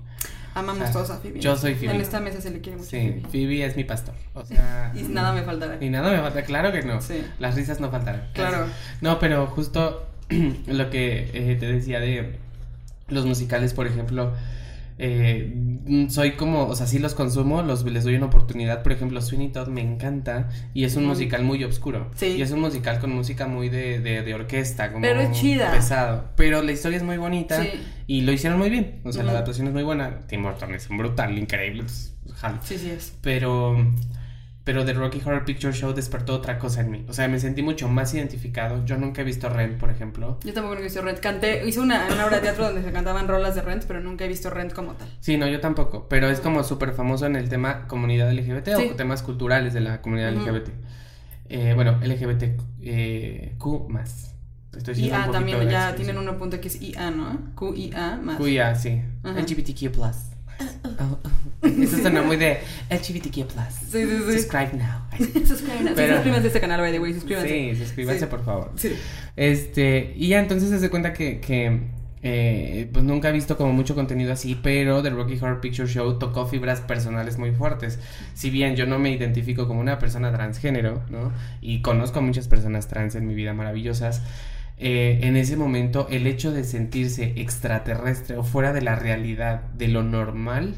[0.56, 1.40] Amamos O sea, todos a Phoebe.
[1.40, 1.96] yo soy Phoebe.
[1.96, 3.22] En esta mesa se le quiere mucho Sí, Phoebe.
[3.32, 4.14] Phoebe es mi pastor.
[4.36, 4.92] O sea.
[4.96, 5.78] Y nada me faltará.
[5.80, 7.02] Y nada me falta, claro que no.
[7.02, 7.26] Sí.
[7.40, 8.28] Las risas no faltarán.
[8.34, 8.68] Claro.
[9.02, 10.06] No, pero justo
[10.68, 12.38] lo que eh, te decía de
[13.10, 14.32] los musicales, por ejemplo,
[14.98, 15.52] eh,
[15.86, 18.84] mm, soy como, o sea, sí los consumo, los, les doy una oportunidad.
[18.84, 22.12] Por ejemplo, Sweeney Todd me encanta y es un musical muy oscuro.
[22.16, 22.28] Sí.
[22.38, 25.72] Y es un musical con música muy de, de, de orquesta, como Pero es chida.
[25.72, 26.30] pesado.
[26.36, 27.70] Pero la historia es muy bonita Sí.
[28.08, 29.00] y lo hicieron muy bien.
[29.04, 30.20] O sea, la adaptación es muy buena.
[30.28, 31.84] Tim Burton es un brutal, increíble.
[32.36, 32.60] jalo.
[32.64, 33.14] Sí, sí es.
[33.22, 33.76] Pero,
[34.64, 37.06] pero The Rocky Horror Picture Show despertó otra cosa en mí.
[37.10, 38.86] O sea, me sentí mucho más identificado.
[38.86, 40.40] Yo nunca he visto Rent, por ejemplo.
[40.44, 41.20] Yo tampoco he visto Rent.
[41.20, 44.24] Canté, hice una, una obra de teatro donde se cantaban rolas de Rent, pero nunca
[44.24, 45.10] he visto Rent como tal.
[45.20, 46.08] Sí, no, yo tampoco.
[46.08, 48.90] Pero es como súper famoso en el tema comunidad LGBT Sí.
[48.92, 50.32] o temas culturales de la comunidad.
[50.34, 50.70] LGBT.
[51.50, 53.56] Eh, bueno, LGBT eh,
[53.90, 54.34] más.
[54.76, 57.54] Estoy IA un también, ya tienen uno punto que es IA, ¿no?
[57.56, 58.38] QIA más.
[58.38, 59.02] QIA, sí.
[59.24, 59.40] Ajá.
[59.40, 60.33] LGBTQ plus.
[61.64, 63.74] Eso suena muy de LGBTQ plus.
[63.90, 64.40] Sí, sí, sí.
[64.40, 65.02] Subscribe now.
[65.48, 65.94] Suscríbanse.
[65.96, 67.50] Pero- suscríbanse a este canal, by the way, suscríbanse.
[67.50, 68.26] Sí, suscríbanse Sí.
[68.26, 68.72] por favor.
[68.76, 68.92] Sí.
[69.36, 71.80] Este, y ya entonces se da cuenta que, que
[72.22, 76.20] eh, pues nunca he visto como mucho contenido así, pero The Rocky Horror Picture Show
[76.20, 78.00] tocó fibras personales muy fuertes.
[78.34, 81.32] Si bien yo no me identifico como una persona transgénero, ¿no?
[81.62, 84.22] Y conozco a muchas personas trans en mi vida maravillosas.
[84.78, 89.88] Eh, en ese momento el hecho de sentirse extraterrestre o fuera de la realidad, de
[89.88, 90.76] lo normal,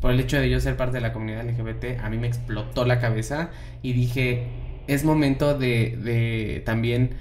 [0.00, 2.84] por el hecho de yo ser parte de la comunidad LGBT, a mí me explotó
[2.84, 3.50] la cabeza
[3.82, 4.46] y dije,
[4.86, 7.16] es momento de, de también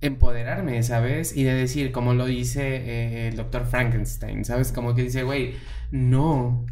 [0.00, 1.36] empoderarme, ¿sabes?
[1.36, 4.70] Y de decir, como lo dice eh, el doctor Frankenstein, ¿sabes?
[4.72, 5.54] Como que dice, güey,
[5.90, 6.66] no.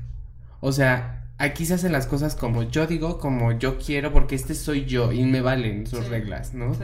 [0.61, 4.55] O sea, aquí se hacen las cosas como yo digo, como yo quiero, porque este
[4.55, 6.11] soy yo y me valen sus Sí.
[6.11, 6.75] reglas, ¿no?
[6.75, 6.81] Sí.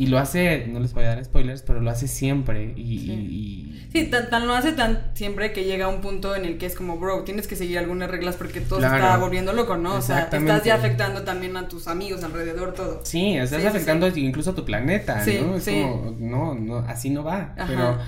[0.00, 2.72] Y lo hace, no les voy a dar spoilers, pero lo hace siempre.
[2.74, 3.12] Y, Sí.
[3.12, 6.64] y- Sí, tan, tan lo hace tan siempre que llega un punto en el que
[6.64, 9.96] es como, bro, tienes que seguir algunas reglas porque todo se está volviendo loco, ¿no?
[9.96, 13.02] O sea, te estás ya afectando también a tus amigos alrededor, todo.
[13.04, 15.56] Sí, estás Sí, sí, afectando incluso a tu planeta, Sí, ¿no?
[15.56, 15.82] Es sí.
[15.82, 17.52] como, no, no, así no va.
[17.58, 17.66] Ajá.
[17.66, 17.98] Pero,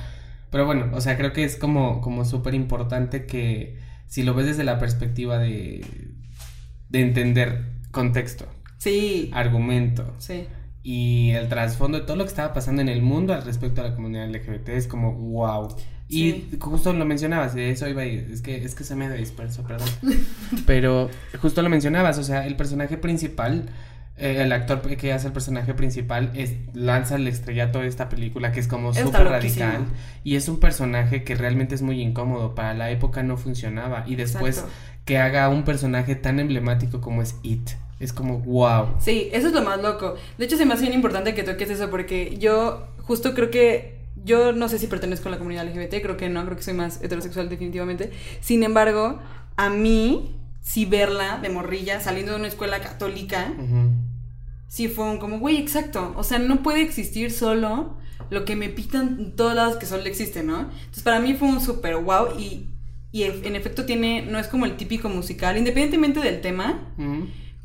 [0.50, 3.76] pero bueno, o sea, creo que es como, como súper importante que
[4.06, 5.84] si lo ves desde la perspectiva de,
[6.88, 8.46] de entender contexto,
[8.78, 10.46] Sí, argumento sí.
[10.82, 13.84] Y el trasfondo de todo lo que estaba pasando en el mundo al respecto a
[13.84, 15.74] la comunidad LGBT es como wow.
[16.08, 19.08] Y justo lo mencionabas, de eso iba a ir, es que, es que se me
[19.10, 19.88] disperso, perdón.
[20.66, 21.08] Pero
[21.40, 23.70] justo lo mencionabas, o sea, el personaje principal,
[24.18, 28.52] eh, el actor que hace el personaje principal, es, lanza el estrellato de esta película
[28.52, 29.86] que es como súper radical.
[30.22, 34.04] Y es un personaje que realmente es muy incómodo, para la época no funcionaba.
[34.06, 34.74] Y después Exacto.
[35.06, 37.70] que haga un personaje tan emblemático como es It,
[38.02, 38.96] es como wow.
[39.00, 40.14] Sí, eso es lo más loco.
[40.38, 44.00] De hecho, se me hace bien importante que toques eso porque yo justo creo que
[44.24, 46.74] yo no sé si pertenezco a la comunidad LGBT, creo que no, creo que soy
[46.74, 48.10] más heterosexual definitivamente.
[48.40, 49.18] Sin embargo,
[49.56, 53.90] a mí, si verla de morrilla saliendo de una escuela católica, Ujú.
[54.68, 56.12] sí fue un como, güey, exacto.
[56.16, 57.96] O sea, no puede existir solo
[58.30, 60.60] lo que me pitan en todos lados que solo existe, ¿no?
[60.60, 62.68] Entonces, para mí fue un súper wow y,
[63.10, 66.94] y en efecto tiene, no es como el típico musical, independientemente del tema.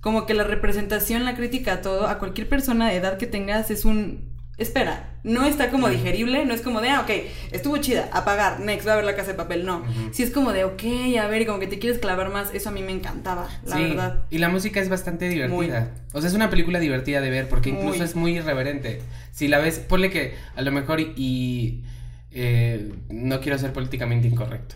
[0.07, 3.83] Como que la representación, la crítica, todo, a cualquier persona de edad que tengas es
[3.83, 4.31] un...
[4.57, 7.09] Espera, no está como digerible, no es como de, ah, ok,
[7.51, 9.83] estuvo chida, apagar, next, va a ver la casa de papel, no.
[10.13, 10.81] Sí es como de, ok,
[11.21, 13.75] a ver, y como que te quieres clavar más, eso a mí me encantaba, la
[13.75, 14.23] Sí, verdad.
[14.29, 15.91] Y la música es bastante divertida.
[16.13, 18.05] O sea, es una película divertida de ver porque incluso Muy.
[18.05, 19.01] es muy irreverente.
[19.33, 21.83] Si la ves, ponle que a lo mejor y,
[22.31, 24.75] eh, no quiero ser políticamente incorrecto.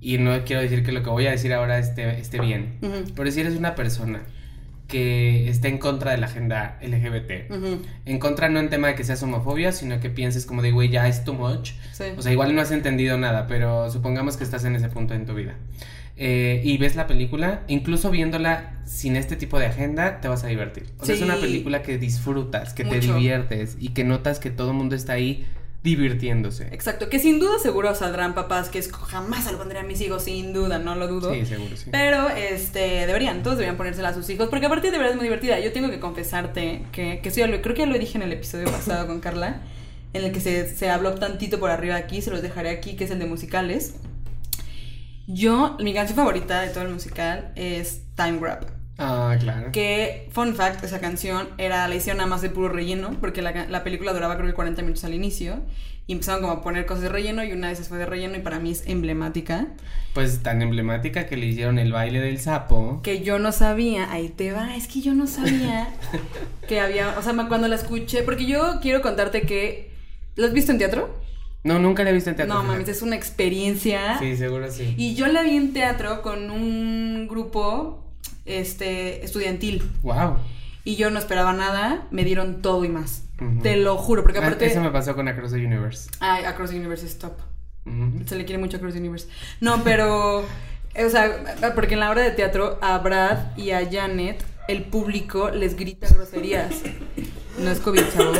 [0.00, 2.78] Y no quiero decir que lo que voy a decir ahora esté, esté bien.
[2.80, 4.22] Ujú, Pero si eres una persona
[4.90, 8.94] que esté en contra de la agenda LGBT, ujú, en contra no en tema de
[8.94, 11.72] que seas homofobia, sino que pienses como de, güey, ya es too much.
[11.92, 12.04] sí.
[12.16, 15.24] O sea, igual no has entendido nada, pero supongamos que estás en ese punto en
[15.26, 15.54] tu vida.
[16.22, 20.48] Eh, y ves la película, incluso viéndola sin este tipo de agenda, te vas a
[20.48, 20.84] divertir.
[20.98, 24.72] O sea, es una película que disfrutas, que te diviertes y que notas que todo
[24.72, 25.46] el mundo está ahí
[25.82, 26.68] divirtiéndose.
[26.72, 30.00] Exacto, que sin duda seguro saldrán papás que es, jamás se lo pondré a mis
[30.02, 31.32] hijos, sin duda, no lo dudo.
[31.32, 31.88] Sí, seguro, sí.
[31.90, 35.24] Pero, este, deberían, todos deberían ponérsela a sus hijos, porque aparte de verdad es muy
[35.24, 35.58] divertida.
[35.58, 38.66] Yo tengo que confesarte que, que lo- creo que ya lo dije en el episodio
[38.70, 39.62] pasado con Carla,
[40.12, 43.04] en el que se, se habló tantito por arriba aquí, se los dejaré aquí, que
[43.04, 43.94] es el de musicales.
[45.26, 48.66] Yo, mi canción favorita de todo el musical es Time Grab.
[49.00, 49.72] Ah, claro.
[49.72, 53.66] Que, fun fact, esa canción era, la hicieron nada más de puro relleno, porque la,
[53.66, 55.62] la película duraba creo que 40 minutos al inicio,
[56.06, 58.36] y empezaron como a poner cosas de relleno, y una de esas fue de relleno,
[58.36, 59.68] y para mí es emblemática.
[60.12, 63.00] Pues tan emblemática que le hicieron el baile del sapo.
[63.02, 65.88] que yo no sabía, ahí te va, es que yo no sabía
[66.68, 69.92] que había, o sea, cuando la escuché, porque yo quiero contarte que,
[70.36, 71.16] ¿la has visto en teatro?
[71.62, 72.54] No, nunca la he visto en teatro.
[72.54, 74.18] no, mames, es una experiencia.
[74.18, 74.94] Sí, seguro sí.
[74.98, 78.09] Y yo la vi en teatro con un grupo,
[78.58, 80.38] este, estudiantil, Wow.
[80.84, 83.24] y yo no esperaba nada, me dieron todo y más.
[83.62, 84.66] Te lo juro, porque Ah, aparte...
[84.66, 86.10] Eso me pasó con Across the Universe.
[86.20, 87.32] Ay, Across the Universe es top.
[88.26, 89.26] Se le quiere mucho a Cross Universe.
[89.60, 90.40] No, pero.
[90.40, 95.50] O sea, porque en la obra de teatro a Brad y a Janet, el público
[95.50, 96.74] les grita groserías.
[97.58, 98.38] No es COVID, chavos.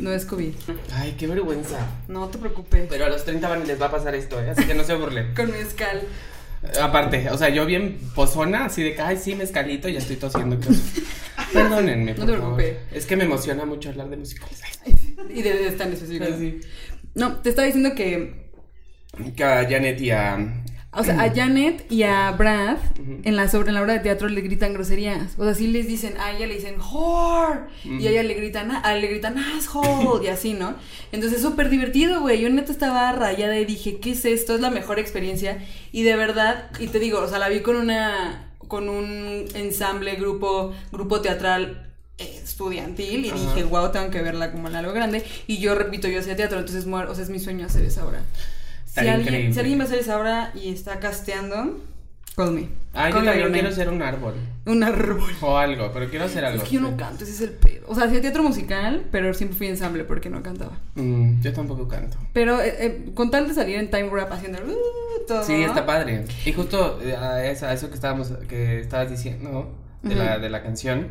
[0.00, 0.54] No es COVID.
[0.94, 1.78] Ay, qué vergüenza.
[2.08, 2.86] No te preocupes.
[2.88, 4.50] Pero a los 30 van- les va a pasar esto, ¿eh?
[4.50, 5.34] Así que no se burlen.
[5.34, 6.02] Con mezcal.
[6.80, 10.58] Aparte, o sea, yo bien pozona, así de que, ay, sí, mezcalito, ya estoy tosiendo.
[11.52, 12.56] Perdónenme, No por te favor.
[12.56, 12.76] preocupes.
[12.92, 14.60] Es que me emociona mucho hablar de musicales.
[15.28, 16.24] Y de, de esta en específico.
[16.38, 16.60] sí.
[17.14, 18.50] No, te estaba diciendo que.
[19.36, 20.38] Que a Janet y a...
[20.92, 22.78] O sea, a Janet y a Brad
[23.22, 25.34] en la sobre en la obra de teatro le gritan groserías.
[25.38, 28.72] O sea, sí les dicen, a ella le dicen whore y a ella le gritan,
[28.72, 30.74] a, le gritan asshole y así, ¿no?
[31.12, 32.40] Entonces es súper divertido, güey.
[32.40, 34.56] Yo neta estaba rayada y dije, ¿qué es esto?
[34.56, 35.64] Es la mejor experiencia.
[35.92, 40.14] Y de verdad, y te digo, o sea, la vi con una con un ensamble,
[40.14, 43.38] grupo, grupo teatral estudiantil y Ajá.
[43.38, 45.24] dije, wow, tengo que verla como en algo grande.
[45.46, 48.22] Y yo repito, yo hacía teatro, entonces o sea, es mi sueño hacer esa obra.
[48.92, 51.78] Si alguien, si alguien va a hacer esa obra y está casteando,
[52.36, 52.68] call me.
[52.92, 54.34] Ay, yo Call también your quiero ser un árbol.
[54.66, 55.32] Un árbol.
[55.40, 56.62] O algo, pero quiero hacer algo.
[56.62, 57.84] Es que yo no canto, ese es el pedo.
[57.86, 60.76] O sea, hacía teatro musical, pero siempre fui ensamble porque no cantaba.
[60.96, 62.16] Mm, yo tampoco canto.
[62.32, 65.44] Pero eh, eh, con tal de salir en time rap haciendo uh, todo.
[65.44, 66.24] Sí, está padre.
[66.44, 69.72] Y justo eh, a eso, a eso que estábamos, que estabas diciendo,
[70.02, 71.08] de, la, de la canción,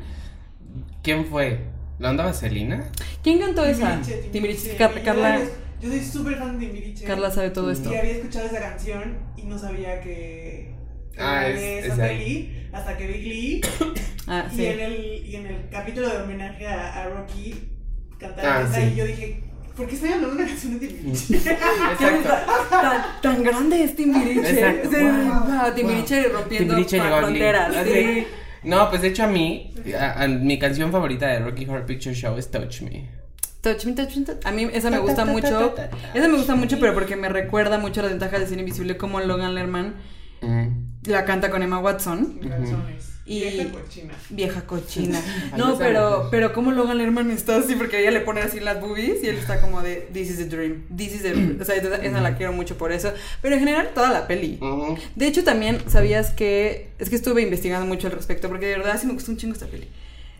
[1.01, 1.59] ¿quién fue
[1.99, 2.85] ¿La onda vaselina?
[3.21, 3.99] ¿Quién cantó esa?
[3.99, 4.31] Timbiriche, Timbiriche.
[4.31, 4.77] Timbiriche.
[4.77, 5.39] Car- Yo Carla,
[5.81, 7.05] Yo soy súper fan de Timbiriche.
[7.05, 7.91] Carla sabe todo esto.
[7.93, 10.75] Y había escuchado esa canción y no sabía que.
[11.13, 12.69] que Ah, es- de es ahí.
[12.73, 13.61] hasta que vi Glee.
[14.31, 14.65] Ah, y, sí.
[14.67, 17.55] en el, y en el capítulo de homenaje a, a Rocky
[18.19, 18.91] cantaron Ah, esa sí.
[18.93, 19.43] y yo dije,
[19.75, 21.35] ¿por qué estoy hablando de una canción de Timbiriche?
[21.35, 22.29] Exacto.
[22.69, 24.49] Tan, tan grande es Timbiriche.
[24.51, 24.89] Exacto.
[24.91, 25.23] Sí, Wow,
[25.63, 27.75] wow, Timbiriche rompiendo Timbiriche fronteras.
[27.75, 27.91] Así.
[27.91, 28.27] Sí.
[28.65, 32.13] No, pues de hecho a mí, a- a- mi canción favorita de Rocky Horror Picture
[32.13, 33.09] Show es Touch Me.
[33.61, 35.75] Touch me, touch me, touch- A mí esa me Ta, ta, gusta ta, ta, mucho.
[36.13, 39.19] Esa me gusta mucho, pero porque me recuerda mucho las ventajas de cine invisible como
[39.19, 39.95] Logan Lerman
[40.41, 41.09] Mm.
[41.09, 42.39] la canta con Emma Watson.
[43.25, 44.13] Y- Vieja cochina.
[44.29, 45.21] Vieja cochina.
[45.57, 49.21] No, pero, pero como Logan Lerman está así, porque ella le pone así las boobies
[49.23, 50.85] y él está como de This is the dream.
[50.95, 53.13] This is the O sea, esa esa la quiero mucho por eso.
[53.41, 54.59] Pero en general, toda la peli.
[55.15, 56.91] De hecho, también sabías que.
[56.97, 59.53] Es que estuve investigando mucho al respecto, porque de verdad sí me gustó un chingo
[59.53, 59.87] esta peli.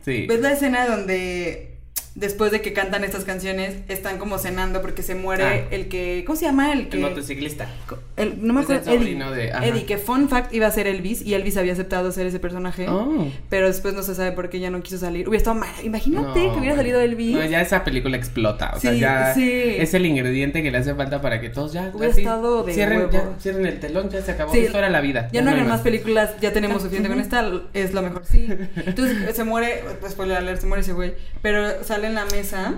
[0.04, 0.26] Sí.
[0.28, 1.69] ¿Ves la escena donde
[2.16, 5.68] después de que cantan estas canciones están como cenando porque se muere Ah.
[5.72, 6.24] el que.
[6.26, 6.74] ¿Cómo se llama?
[6.74, 6.98] El que.
[6.98, 7.68] El motociclista.
[8.18, 9.02] el- no me Es el acuerdo.
[9.02, 9.16] Eddie.
[9.36, 9.66] de- ajá.
[9.66, 12.88] Eddie, que fun fact iba a ser Elvis y Elvis había aceptado ser ese personaje.
[12.90, 13.28] Oh.
[13.50, 15.28] Pero después no se sabe por qué ya no quiso salir.
[15.30, 15.70] Hubiera estado mal.
[15.84, 17.36] Imagínate No, que hubiera salido Elvis.
[17.36, 18.72] No, ya esa película explota.
[18.76, 19.52] O sea, ya sí.
[19.78, 21.92] es el ingrediente que le hace falta para que todos ya.
[21.94, 24.52] Hubiera así, estado de cierren, ya, cierren el telón, ya se acabó.
[24.52, 24.60] Sí.
[24.60, 25.30] Esto era la vida.
[25.32, 28.24] Ya no hagan hay más películas, ya tenemos suficiente con esta, es lo mejor.
[28.26, 28.48] Sí.
[28.86, 31.14] Entonces se muere, pues spoiler alert, se muere ese güey.
[31.42, 32.74] Pero sale en la mesa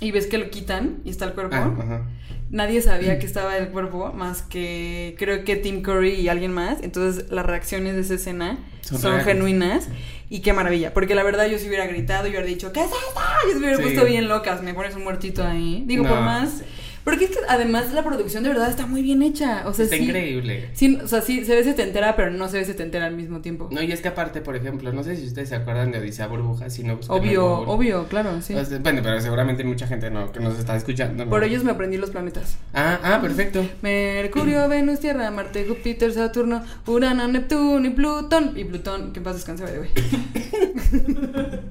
[0.00, 1.54] y ves que lo quitan y está el cuerpo.
[1.56, 2.02] Ah, ajá.
[2.50, 6.82] Nadie sabía que estaba el cuerpo más que creo que Tim Curry y alguien más.
[6.82, 9.88] Entonces las reacciones de esa escena Son genuinas
[10.28, 10.92] y qué maravilla.
[10.94, 13.20] Porque la verdad yo si hubiera gritado, yo hubiera dicho, ¿qué es esto?
[13.46, 13.82] Yo se hubiera Sí.
[13.82, 14.62] puesto bien locas.
[14.62, 15.84] Me pones un muertito ahí.
[15.86, 16.62] Digo, por más.
[17.04, 19.64] Porque es que además la producción de verdad está muy bien hecha.
[19.66, 20.70] O sea, Está sí, increíble.
[20.72, 23.68] Sí, o sea, sí, se ve setentera, pero no se ve setentera al mismo tiempo.
[23.72, 26.28] No, y es que aparte, por ejemplo, no sé si ustedes se acuerdan de Odisea
[26.28, 28.54] Burbuja, si no obvio, obvio, claro, sí.
[28.54, 31.24] O sea, bueno, pero seguramente mucha gente no, que nos está escuchando.
[31.24, 31.30] ¿no?
[31.30, 32.56] Por ellos me aprendí los planetas.
[32.72, 33.66] Ah, ah, perfecto.
[33.82, 38.52] Mercurio, Venus, Tierra, Marte, Júpiter, Saturno, Urano, Neptuno y Plutón.
[38.56, 39.90] Y Plutón, que en paz descanse, way.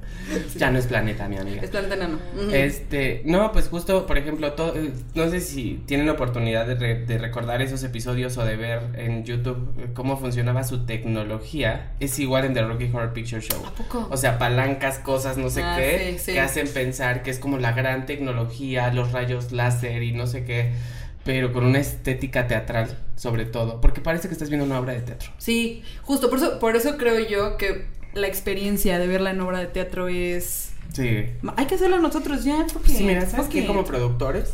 [0.57, 1.61] Ya no es planeta, mi amiga.
[1.61, 2.17] Es planeta enano.
[2.35, 2.51] Ujú.
[2.51, 4.91] Este, no, pues justo, por ejemplo, to- eh,
[5.25, 8.81] no sé si tienen la oportunidad de, re- de recordar esos episodios o de ver
[8.95, 11.91] en YouTube eh, cómo funcionaba su tecnología.
[11.99, 13.63] Es igual en The Rocky Horror Picture Show.
[13.65, 14.07] ¿A poco?
[14.09, 16.31] O sea, palancas, cosas, no sé Ah, qué, sí, sí.
[16.33, 20.43] que hacen pensar que es como la gran tecnología, los rayos láser y no sé
[20.45, 20.71] qué,
[21.23, 25.01] pero con una estética teatral, sobre todo, porque parece que estás viendo una obra de
[25.01, 25.29] teatro.
[25.37, 29.59] Sí, justo, por eso, por eso creo yo que la experiencia de verla en obra
[29.59, 30.73] de teatro es...
[30.91, 31.25] Sí.
[31.55, 32.91] Hay que hacerlo nosotros ya, porque...
[32.91, 33.67] Sí, mira, ¿sabes porque- qué?
[33.67, 34.53] Como productores.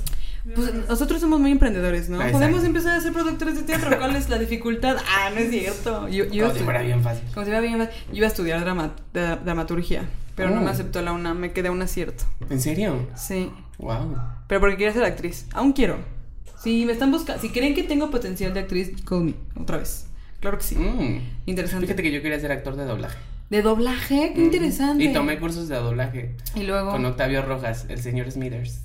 [0.55, 2.15] Pues nosotros somos muy emprendedores, ¿no?
[2.17, 2.37] Exacto.
[2.39, 3.97] Podemos empezar a ser productores de teatro.
[3.97, 4.97] ¿Cuál es la dificultad?
[5.07, 6.07] Ah, no es cierto.
[6.07, 7.23] Yo, yo Como si fuera bien fácil.
[7.33, 7.93] Como si fuera bien fácil.
[8.11, 10.03] Yo iba a estudiar drama- dra- dramaturgia,
[10.35, 10.63] pero no Oh.
[10.63, 12.23] me aceptó la UNAM, me quedé a un acierto.
[12.49, 13.07] ¿En serio?
[13.15, 13.51] Sí.
[13.77, 14.17] Wow.
[14.47, 15.47] Pero porque quería ser actriz.
[15.53, 15.97] Aún quiero.
[16.63, 19.33] Si me están buscando, si creen que tengo potencial de actriz, call me.
[19.61, 20.07] Otra vez.
[20.39, 20.75] Claro que sí.
[20.75, 21.19] Mm.
[21.45, 21.85] Interesante.
[21.87, 23.17] Fíjate que yo quería ser actor de doblaje.
[23.49, 24.45] De doblaje, qué Mm.
[24.45, 25.03] interesante.
[25.03, 26.91] Y tomé cursos de doblaje Y luego.
[26.91, 28.81] con Octavio Rojas, el señor Smithers.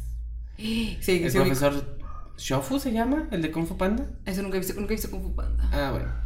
[1.01, 1.99] Sí, El sí, profesor
[2.39, 4.07] Shofu se llama, el de Kung Fu Panda.
[4.25, 5.69] Eso nunca he visto, nunca he visto Kung Fu Panda.
[5.73, 6.23] Ah, bueno.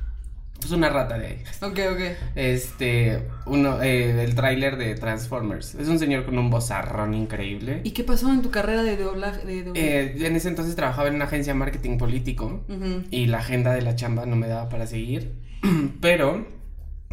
[0.58, 1.42] Pues una rata de ahí.
[1.60, 2.00] Ok, ok.
[2.34, 5.74] Este, uno, eh, el tráiler de Transformers.
[5.74, 7.82] Es un señor con un vozarrón increíble.
[7.84, 9.44] ¿Y qué pasó en tu carrera de doblaje?
[9.46, 10.00] De doblaje?
[10.00, 12.64] Eh, en ese entonces trabajaba en una agencia de marketing político
[13.10, 15.34] y la agenda de la chamba no me daba para seguir.
[16.00, 16.46] Pero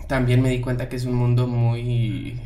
[0.07, 2.39] también me di cuenta que es un mundo muy...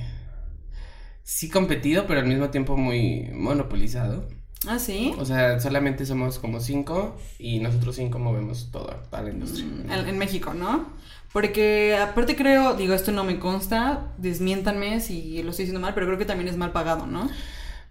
[1.23, 4.29] Sí competido, pero al mismo tiempo muy monopolizado.
[4.67, 5.13] Ah, sí.
[5.19, 9.65] O sea, solamente somos como cinco y nosotros cinco movemos toda, toda la industria.
[9.65, 10.87] Mm, En, en México, ¿no?
[11.31, 16.07] Porque aparte creo, digo, esto no me consta, desmiéntanme si lo estoy diciendo mal, pero
[16.07, 17.29] creo que también es mal pagado, ¿no?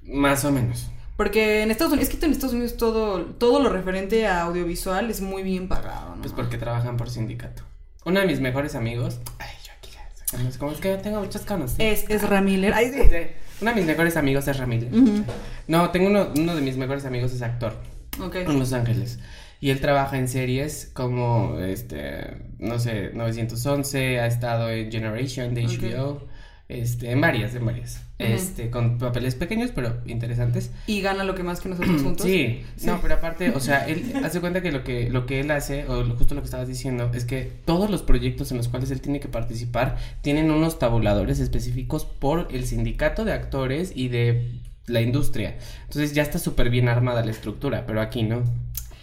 [0.02, 0.88] Más o menos.
[1.16, 5.10] Porque en Estados Unidos, es que en Estados Unidos todo, todo lo referente a audiovisual
[5.10, 6.22] es muy bien pagado, ¿no?
[6.22, 7.62] Pues porque trabajan por sindicato.
[8.04, 9.18] Uno de mis mejores amigos.
[9.38, 10.58] Ay, yo aquí ya sacamos.
[10.58, 11.78] Como es que tengo muchos conocidos.
[11.78, 12.74] Es, es Ramiller.
[12.74, 13.00] Ay, sí.
[13.08, 13.16] Sí.
[13.60, 14.92] Uno de mis mejores amigos es Ramírez.
[14.92, 15.24] Ujú.
[15.68, 17.74] No, tengo uno, uno de mis mejores amigos es actor
[18.22, 18.36] Ok.
[18.36, 19.18] en Los Ángeles.
[19.60, 25.64] Y él trabaja en series como, este, no sé, 911, ha estado en Generation de.
[25.66, 26.26] HBO,
[26.68, 28.00] este, en varias, en varias.
[28.18, 30.70] Este, con papeles pequeños, pero interesantes.
[30.86, 32.24] Y gana lo que más que nosotros juntos.
[32.26, 32.86] Sí, Sí.
[32.86, 35.84] no, pero aparte, o sea, él hace cuenta que lo que lo que él hace,
[35.86, 38.90] o lo- justo lo que estabas diciendo, es que todos los proyectos en los cuales
[38.90, 44.50] él tiene que participar tienen unos tabuladores específicos por el sindicato de actores y de
[44.86, 45.58] la industria.
[45.82, 48.42] Entonces ya está súper bien armada la estructura, pero aquí no.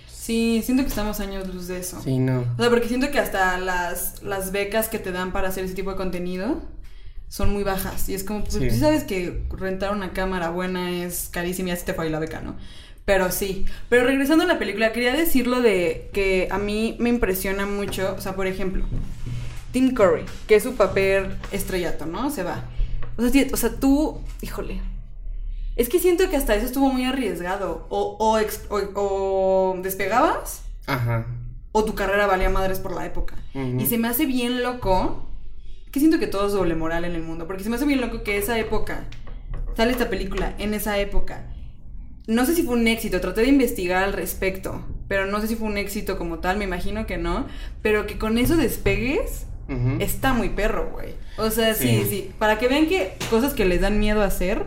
[0.07, 2.01] Sí, siento que estamos años luz de eso.
[2.01, 2.45] Sí, no.
[2.57, 5.75] O sea, porque siento que hasta las, las becas que te dan para hacer ese
[5.75, 6.61] tipo de contenido
[7.33, 8.07] son muy bajas.
[8.09, 8.67] Y es como, pues Sí.
[8.67, 12.19] tú sabes que rentar una cámara buena es carísima y así te fue ahí la
[12.19, 12.55] beca, ¿no?
[13.05, 13.65] Pero sí.
[13.89, 18.21] Pero regresando a la película, quería decirlo de que a mí me impresiona mucho, o
[18.21, 18.85] sea, por ejemplo,
[19.71, 22.29] Tim Curry, que es su papel estrellato, ¿no?
[22.29, 22.65] Se va.
[23.17, 24.79] O sea, o sea, tú, híjole.
[25.75, 27.87] Es que siento que hasta eso estuvo muy arriesgado.
[27.89, 28.37] O, o,
[28.69, 28.91] o-
[29.73, 31.25] o despegabas Ajá.
[31.71, 33.35] o tu carrera valía madres por la época.
[33.79, 35.25] Y se me hace bien loco,
[35.93, 38.01] que siento que todo es doble moral en el mundo, porque se me hace bien
[38.01, 39.03] loco que esa época,
[39.77, 41.45] sale esta película en esa época.
[42.25, 45.55] No sé si fue un éxito, traté de investigar al respecto, pero no sé si
[45.55, 47.45] fue un éxito como tal, me imagino que no,
[47.83, 49.45] pero que con eso despegues
[49.99, 51.13] está muy perro, güey.
[51.37, 51.87] O sea, sí.
[51.87, 52.05] Sí.
[52.09, 54.65] sí, para que vean que cosas que les dan miedo a hacer,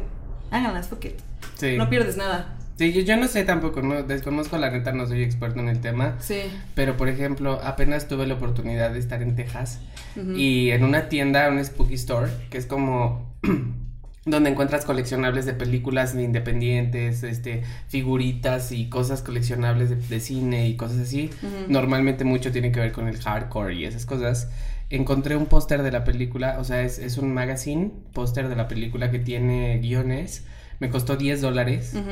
[0.52, 1.18] háganlas, fuck it.
[1.56, 1.76] Sí.
[1.76, 2.55] No pierdes nada.
[2.76, 5.80] Sí, yo, yo no sé tampoco, no desconozco la neta, no soy experto en el
[5.80, 6.16] tema.
[6.20, 6.40] Sí.
[6.74, 9.80] Pero por ejemplo, apenas tuve la oportunidad de estar en Texas
[10.14, 10.32] Ujú.
[10.32, 13.34] y en una tienda, un spooky store, que es como
[14.26, 20.76] donde encuentras coleccionables de películas independientes, este, figuritas y cosas coleccionables de, de cine y
[20.76, 21.30] cosas así.
[21.68, 24.50] Normalmente mucho tiene que ver con el hardcore y esas cosas.
[24.90, 28.68] Encontré un póster de la película, o sea, es, es un magazine, póster de la
[28.68, 30.44] película que tiene guiones.
[30.80, 32.10] Me costó 10 dólares Ujú.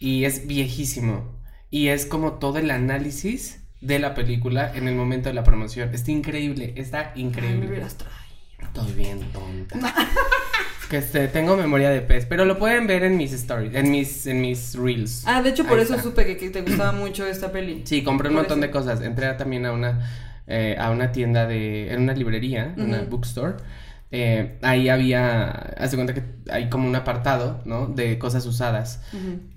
[0.00, 1.34] y es viejísimo.
[1.70, 5.92] Y es como todo el análisis de la película en el momento de la promoción.
[5.94, 7.66] Está increíble, está Ay, me increíble.
[7.68, 8.16] hubieras traído.
[8.62, 9.94] Estoy bien tonta.
[10.90, 14.26] que este, tengo memoria de pez, pero lo pueden ver en mis stories, en mis,
[14.26, 15.24] en mis reels.
[15.26, 16.04] Ah, de hecho por Ahí eso está.
[16.04, 17.82] supe que, que te gustaba mucho esta peli.
[17.84, 18.66] Sí, compré un montón eso.
[18.66, 19.00] de cosas.
[19.02, 20.08] Entré también a una,
[20.46, 23.10] eh, a una tienda de, en una librería, una Ujú.
[23.10, 23.54] bookstore.
[24.12, 27.88] Eh, ahí había, haz de cuenta que hay como un apartado, ¿no?
[27.88, 29.02] De cosas usadas,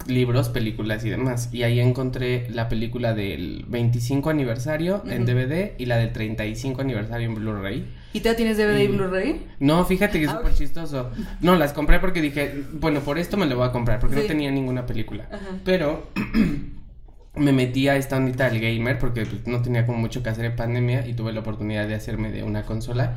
[0.07, 1.49] libros, películas y demás.
[1.53, 5.25] Y ahí encontré la película del 25 aniversario en.
[5.25, 7.87] DVD y la del 35 aniversario en Blu-ray.
[8.11, 9.45] ¿Y te tienes DVD y Y- Blu-ray?
[9.59, 11.11] No, fíjate que es Ah, súper chistoso.
[11.41, 14.21] No, las compré porque dije, bueno, por esto me lo voy a comprar, porque no
[14.23, 15.29] tenía ninguna película.
[15.63, 16.07] Pero
[17.35, 20.45] me metí a esta ondita del gamer porque pues, no tenía como mucho que hacer
[20.45, 23.15] en pandemia y tuve la oportunidad de hacerme de una consola.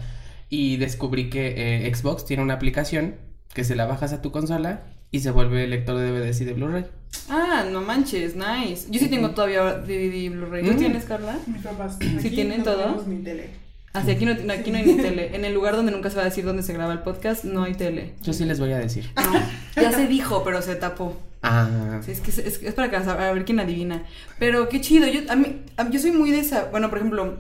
[0.55, 3.15] Y descubrí que eh, Xbox tiene una aplicación
[3.55, 6.53] que se la bajas a tu consola y se vuelve lector de DVDs y de
[6.53, 6.85] Blu-ray.
[7.31, 8.87] Ah, no manches, nice.
[8.91, 10.63] Yo sí tengo todavía DVD y Blu-ray.
[10.63, 10.77] ¿Tú Mm.
[10.77, 11.39] tienes, Carla?
[11.47, 11.97] Mis papás.
[11.99, 12.83] ¿Sí aquí tienen no todo?
[12.83, 13.49] tenemos ni tele.
[13.95, 15.35] Así aquí no, aquí no hay ni tele.
[15.35, 17.63] En el lugar donde nunca se va a decir dónde se graba el podcast, no
[17.65, 18.13] hay tele.
[18.23, 19.11] Yo sí les voy a decir.
[19.17, 21.17] No, ya se dijo, pero se tapó.
[21.43, 24.03] Ah, Sí, es que es, es- es para que a ver quién adivina.
[24.39, 25.07] Pero qué chido.
[25.09, 26.67] Yo, a mí, a- yo soy muy de esa.
[26.67, 27.39] Bueno, por ejemplo,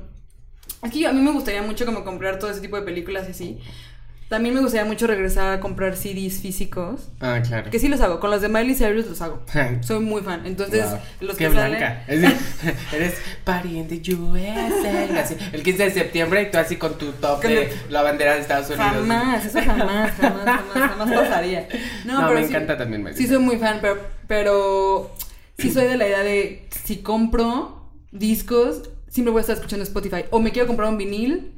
[0.82, 3.26] es que yo, a mí me gustaría mucho como comprar todo ese tipo de películas
[3.28, 3.58] y así.
[4.28, 7.10] También me gustaría mucho regresar a comprar CDs físicos.
[7.20, 7.70] ah, claro.
[7.70, 8.18] Que sí los hago.
[8.18, 9.42] Con los de Miley Cyrus los hago.
[9.82, 10.46] Soy muy fan.
[10.46, 10.98] Entonces, Wow.
[11.20, 11.76] los Qué que salen.
[11.78, 12.02] blanca.
[12.08, 12.36] Es decir,
[12.94, 13.14] eres
[13.44, 15.20] pariente USA.
[15.20, 18.40] Así, el 15 de septiembre y tú así con tu top de la bandera de
[18.40, 18.86] Estados Unidos.
[19.06, 21.68] Jamás, eso jamás, jamás, jamás, jamás pasaría.
[22.06, 25.14] No, No, pero me sí- encanta también Miley Sí, soy muy fan, pero, pero
[25.58, 30.24] sí soy de la idea de si compro discos, siempre voy a estar escuchando Spotify.
[30.30, 31.52] O me quiero comprar un vinil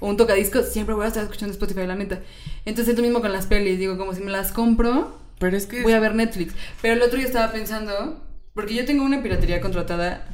[0.00, 2.20] o un tocadiscos, siempre voy a estar escuchando Spotify, la neta.
[2.64, 5.66] Entonces es lo mismo con las pelis, digo, como si me las compro, Pero es
[5.66, 5.82] que.
[5.82, 6.52] voy a ver Netflix.
[6.82, 8.22] Pero el otro día estaba pensando,
[8.54, 10.26] porque yo tengo una piratería contratada,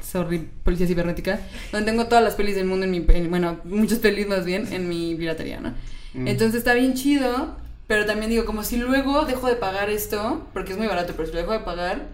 [0.00, 1.40] sorry, policía cibernética,
[1.72, 4.72] donde tengo todas las pelis del mundo en mi, en- bueno, muchas pelis más bien,
[4.72, 5.74] en mi piratería, ¿no?
[6.14, 6.28] Mm.
[6.28, 7.56] Entonces está bien chido,
[7.86, 11.26] pero también digo, como si luego dejo de pagar esto, porque es muy barato, pero
[11.28, 12.08] si lo dejo de pagar,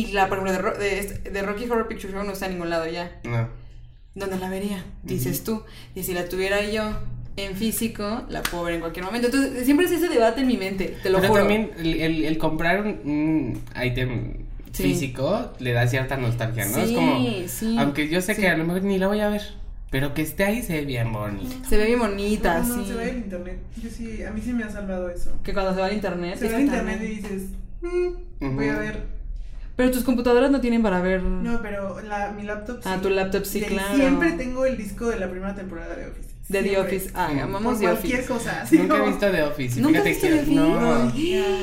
[0.00, 2.52] y la, por ejemplo, de, Ro- de, de Rocky Horror Picture Show no está en
[2.52, 3.20] ningún lado ya.
[3.24, 3.48] No.
[4.14, 4.84] ¿Dónde la vería?
[5.02, 5.62] Dices tú.
[5.94, 6.90] Y si la tuviera yo
[7.36, 9.26] en físico, la puedo ver en cualquier momento.
[9.26, 11.40] Entonces, siempre es ese debate en mi mente, te lo Pero juro.
[11.42, 14.82] también el, el- el comprar un, ítem Sí.
[14.82, 16.76] físico le da cierta nostalgia, ¿no?
[16.78, 17.24] es Sí, como.
[17.48, 18.42] sí, Aunque yo sé sí.
[18.42, 19.40] que a lo mejor ni la voy a ver.
[19.90, 21.54] Pero que esté ahí se ve bien bonito.
[21.66, 22.88] Se ve bien bonita, No, no, sí.
[22.90, 23.58] se va el internet.
[23.82, 25.32] Yo sí, a mí sí me ha salvado eso.
[25.42, 26.36] Que cuando se va al internet.
[26.38, 27.42] Se es va el internet y dices,
[27.80, 29.15] "Mm, voy a ver.
[29.76, 31.22] Pero tus computadoras no tienen para ver.
[31.22, 32.88] No, pero la, mi laptop sí.
[32.90, 33.94] Ah, tu laptop sí, claro.
[33.94, 36.35] Siempre tengo el disco de la primera temporada de Office.
[36.48, 36.78] De The.
[36.78, 37.10] Office.
[37.14, 37.38] Ay, Mm.
[37.40, 38.32] amamos Por The cualquier Office.
[38.32, 38.60] cosa.
[38.62, 39.80] así Nunca he visto The Office.
[39.80, 40.50] ¿Nunca fíjate que- The?
[40.52, 41.12] No.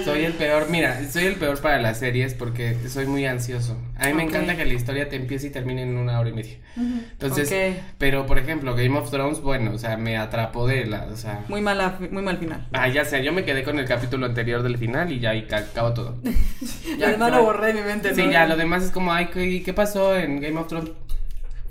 [0.03, 3.77] Soy el peor, mira, soy el peor para las series porque soy muy ansioso.
[3.97, 4.29] A mí me Ok.
[4.29, 6.57] encanta que la historia te empiece y termine en una hora y media.
[6.77, 7.83] Entonces, Ok.
[7.97, 11.45] pero por ejemplo, Game of Thrones, bueno, o sea, me atrapó de la, o sea,
[11.47, 12.67] Muy mala, muy mal final.
[12.73, 15.43] ah, ya sé, yo me quedé con el capítulo anterior del final y ya ahí
[15.47, 16.17] ca- acabó todo.
[16.97, 17.29] Ya, no.
[17.29, 18.13] lo borré de mi mente.
[18.13, 18.31] Sí, ¿no?
[18.31, 20.91] ya, lo demás es como, ay, ¿qué, qué pasó en Game of Thrones?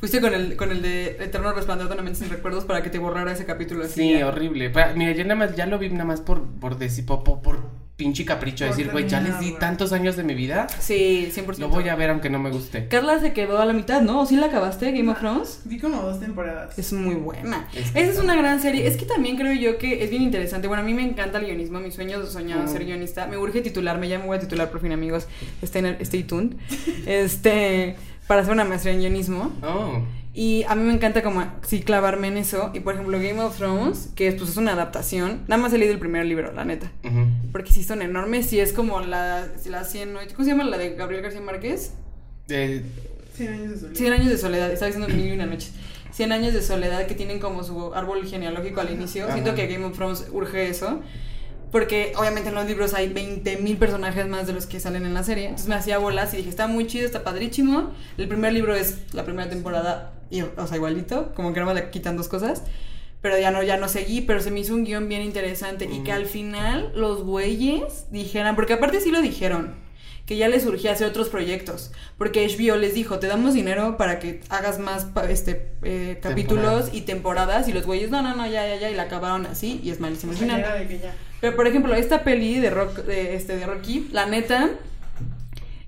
[0.03, 2.91] Fuiste con el, con el de Eterno Resplandor de una mente sin recuerdos para que
[2.91, 4.01] te borrara ese capítulo así.
[4.03, 4.27] Sí, ya.
[4.27, 4.73] horrible.
[4.97, 7.61] Mira, yo nada más, ya lo vi nada más por, por decir, por, por, por
[7.95, 10.67] pinche capricho Por decir, güey, ya les di tantos años de mi vida.
[10.81, 11.59] Sí, 100%.
[11.59, 12.89] Lo voy a ver aunque no me guste.
[12.89, 14.23] Carla se quedó a la mitad, ¿no?
[14.23, 15.61] ¿O sí la acabaste, Game of Thrones?
[15.67, 16.77] Vi como dos temporadas.
[16.77, 17.69] Es muy buena.
[17.73, 18.89] Es Esa es una gran serie.
[18.89, 20.67] Es que también creo yo que es bien interesante.
[20.67, 21.79] Bueno, a mí me encanta el guionismo.
[21.79, 22.69] Mi sueño es soñado Mm.
[22.69, 23.29] ser guionista.
[23.29, 24.09] Me urge titularme.
[24.09, 25.29] Ya me voy a titular por fin, amigos.
[25.63, 26.57] Stay, stay tuned.
[27.07, 27.95] Este,
[28.33, 29.53] para hacer una maestría en guionismo.
[29.62, 30.01] Oh.
[30.33, 32.70] Y a mí me encanta como, sí, clavarme en eso.
[32.72, 35.43] Y por ejemplo, Game of Thrones, que pues es una adaptación.
[35.49, 36.91] Nada más he leído el primer libro, la neta.
[37.53, 38.47] Porque sí son enormes.
[38.47, 40.33] Sí es como la, la 100 noches.
[40.33, 41.93] ¿Cómo se llama la de Gabriel García Márquez?
[42.49, 42.83] Eh,
[43.35, 43.97] 100 años de soledad.
[43.97, 45.74] 100 años de soledad, estaba diciendo mil y una noches.
[46.12, 49.24] 100 años de soledad que tienen como su árbol genealógico al inicio.
[49.24, 49.35] Ajá.
[49.35, 51.03] Siento que Game of Thrones urge eso.
[51.73, 55.25] Porque obviamente en los libros hay 20.000 personajes más de los que salen en la
[55.25, 55.45] serie.
[55.47, 57.93] Entonces me hacía bolas y dije, está muy chido, está padrísimo.
[58.18, 61.75] El primer libro es la primera temporada, y, o sea, igualito, como que no me
[61.75, 62.62] le quitan dos cosas.
[63.23, 65.87] Pero ya no, ya no seguí, pero se me hizo un guion bien interesante.
[65.91, 66.16] Y que Mm.
[66.16, 69.75] al final los güeyes dijeran, porque aparte sí lo dijeron,
[70.27, 71.93] que ya les surgía hacer otros proyectos.
[72.18, 76.91] Porque HBO les dijo, te damos dinero para que hagas más este, eh, capítulos Temporadas.
[76.95, 77.68] y temporadas.
[77.68, 78.91] Y los güeyes, no, no, no, ya, ya, ya.
[78.91, 80.61] Y la acabaron así y es malísimo el final.
[81.43, 84.70] Pero por ejemplo, esta peli de rock, de, este, de Rocky, la neta,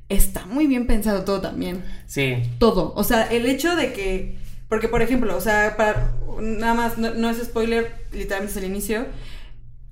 [0.08, 1.82] está muy bien pensado todo también.
[2.06, 2.36] sí.
[2.58, 2.92] Todo.
[2.96, 4.36] O sea, el hecho de que.
[4.68, 8.70] Porque, por ejemplo, o sea, para, nada más, no, no es spoiler, literalmente es el
[8.70, 9.06] inicio.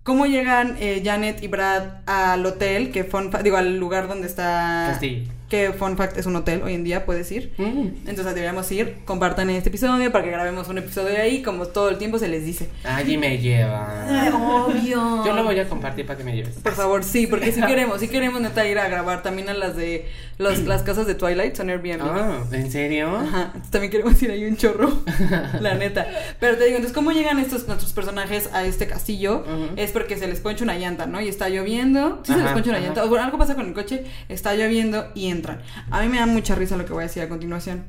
[0.03, 2.91] ¿Cómo llegan eh, Janet y Brad al hotel?
[2.91, 4.89] Que fa- digo, al lugar donde está.
[4.91, 5.31] Castillo.
[5.53, 7.53] Que fun fact es un hotel hoy en día, puedes ir.
[7.59, 8.09] Mm.
[8.09, 11.99] Entonces deberíamos ir, compartan este episodio para que grabemos un episodio ahí, como todo el
[11.99, 12.71] tiempo se les dice.
[12.85, 14.33] Allí me lleva.
[14.33, 15.23] obvio.
[15.27, 16.55] Yo lo voy a compartir para que me lleves.
[16.55, 19.77] Por favor, sí, porque si queremos, si queremos neta ir a grabar también a las
[19.77, 22.01] de los, las casas de Twilight, son Airbnb.
[22.01, 23.15] Ah, ¿en serio?
[23.15, 25.03] Ajá, también queremos ir ahí un chorro,
[25.61, 26.07] la neta.
[26.41, 29.45] Pero te digo, entonces, ¿cómo llegan estos nuestros personajes a este castillo?
[29.77, 31.21] Es porque se les poncha una llanta, ¿no?
[31.21, 32.23] Y está lloviendo.
[32.25, 32.87] Sí, se les poncha una ajá.
[32.87, 33.05] llanta.
[33.05, 35.42] O bueno, algo pasa con el coche, está lloviendo y
[35.91, 37.85] A mí me da mucha risa lo que voy a decir a continuación.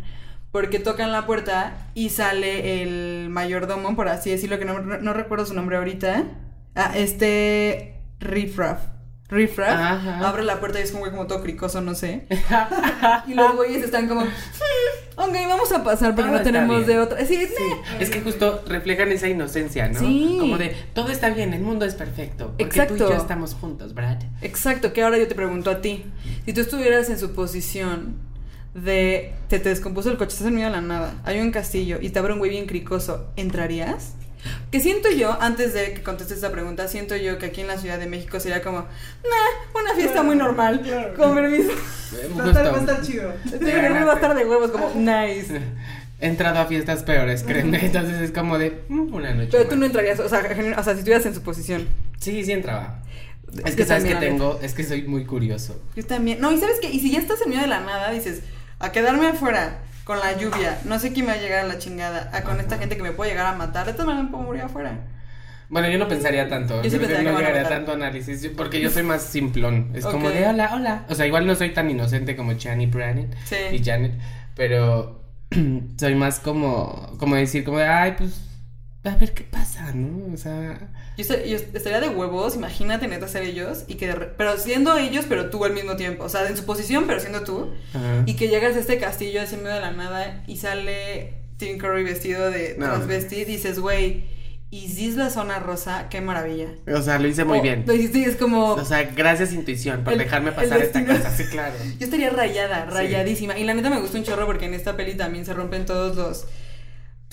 [0.51, 5.54] Porque tocan la puerta y sale el mayordomo, por así decirlo, que no recuerdo su
[5.54, 6.26] nombre ahorita.
[6.76, 8.01] Ah, este.
[8.20, 8.80] Riffraff.
[9.30, 9.69] Riffraff.
[9.80, 10.28] Ajá.
[10.28, 12.28] Abre la puerta y es un güey como todo cricoso, no sé.
[13.28, 14.28] Y los güeyes están como, "Hmm,
[15.15, 16.88] ok, vamos a pasar porque Todo no tenemos bien.
[16.88, 17.26] de otra.
[17.26, 17.63] Sí, Sí,
[17.99, 19.99] es que justo reflejan esa inocencia, ¿no?
[19.99, 20.38] Sí.
[20.39, 22.53] Como de, todo está bien, el mundo es perfecto.
[22.57, 23.09] Porque tú y Exacto.
[23.09, 24.17] yo estamos juntos, Brad.
[24.41, 26.05] Exacto, que ahora yo te pregunto a ti.
[26.45, 28.15] Si tú estuvieras en su posición
[28.76, 31.97] de te, te descompuso el coche, estás en medio de la nada, hay un castillo
[32.01, 34.13] y te abre un güey bien cricoso, ¿entrarías?
[34.72, 37.78] Que siento yo, antes de que contestes esta pregunta, siento yo que aquí en la
[37.78, 41.14] Ciudad de México sería como, nah, una fiesta muy normal, Claro.
[41.16, 41.72] con permiso.
[41.72, 43.34] Eh, Va a, estar, va a estar chido.
[43.46, 45.62] Sí, va a estar de huevos, como, nice.
[46.20, 47.86] He entrado a fiestas peores, créeme.
[47.86, 49.50] Entonces es como de, "Mm, una noche.
[49.52, 49.80] Pero tú más".
[49.80, 51.88] no entrarías, o sea, o sea, si estuvieras en su posición.
[52.20, 53.00] Sí, sí entraba.
[53.66, 55.80] Es Yo que sabes que tengo, es que soy muy curioso.
[55.96, 56.39] Yo también.
[56.39, 58.41] No, y sabes qué, y si ya estás en medio de la nada, dices,
[58.80, 61.78] a quedarme afuera con la lluvia, no sé quién me va a llegar a la
[61.78, 64.32] chingada, a con esta gente que me puede llegar a matar, de todas maneras me
[64.32, 64.97] puedo morir afuera.
[65.70, 66.84] Bueno, yo no pensaría tanto.
[66.84, 68.47] Yo sí no llegaría tanto análisis.
[68.56, 69.89] Porque yo soy más simplón.
[69.95, 71.06] Es como de hola, hola.
[71.10, 73.56] O sea, igual no soy tan inocente como Chani Branett Sí.
[73.72, 74.12] y Janet.
[74.56, 75.24] Pero
[75.97, 78.39] soy más como, como decir, como de, ay, pues,
[79.06, 80.34] a ver qué pasa, ¿no?
[80.34, 80.80] O sea.
[81.18, 84.97] Yo, yo estaría de huevos, imagínate neta ser ellos, y que de re- pero siendo
[84.97, 88.24] ellos, pero tú al mismo tiempo, o sea, en su posición, pero siendo tú, ajá.
[88.26, 91.78] y que llegas a este castillo así en medio de la nada y sale Tim
[91.78, 92.86] Curry vestido de No.
[92.86, 94.24] transvesti, dices, güey,
[94.72, 96.08] ¿is this la zona rosa?
[96.10, 96.70] Qué maravilla.
[96.91, 97.84] O sea, lo hice muy O- bien.
[97.86, 98.72] Lo hiciste y es como...
[98.72, 101.30] O sea, gracias intuición por El- dejarme pasar esta cosa.
[101.30, 101.76] Sí, claro.
[101.99, 102.93] Yo estaría rayada, Sí.
[102.95, 103.56] rayadísima.
[103.60, 106.16] Y la neta me gustó un chorro porque en esta peli también se rompen todos
[106.16, 106.45] los.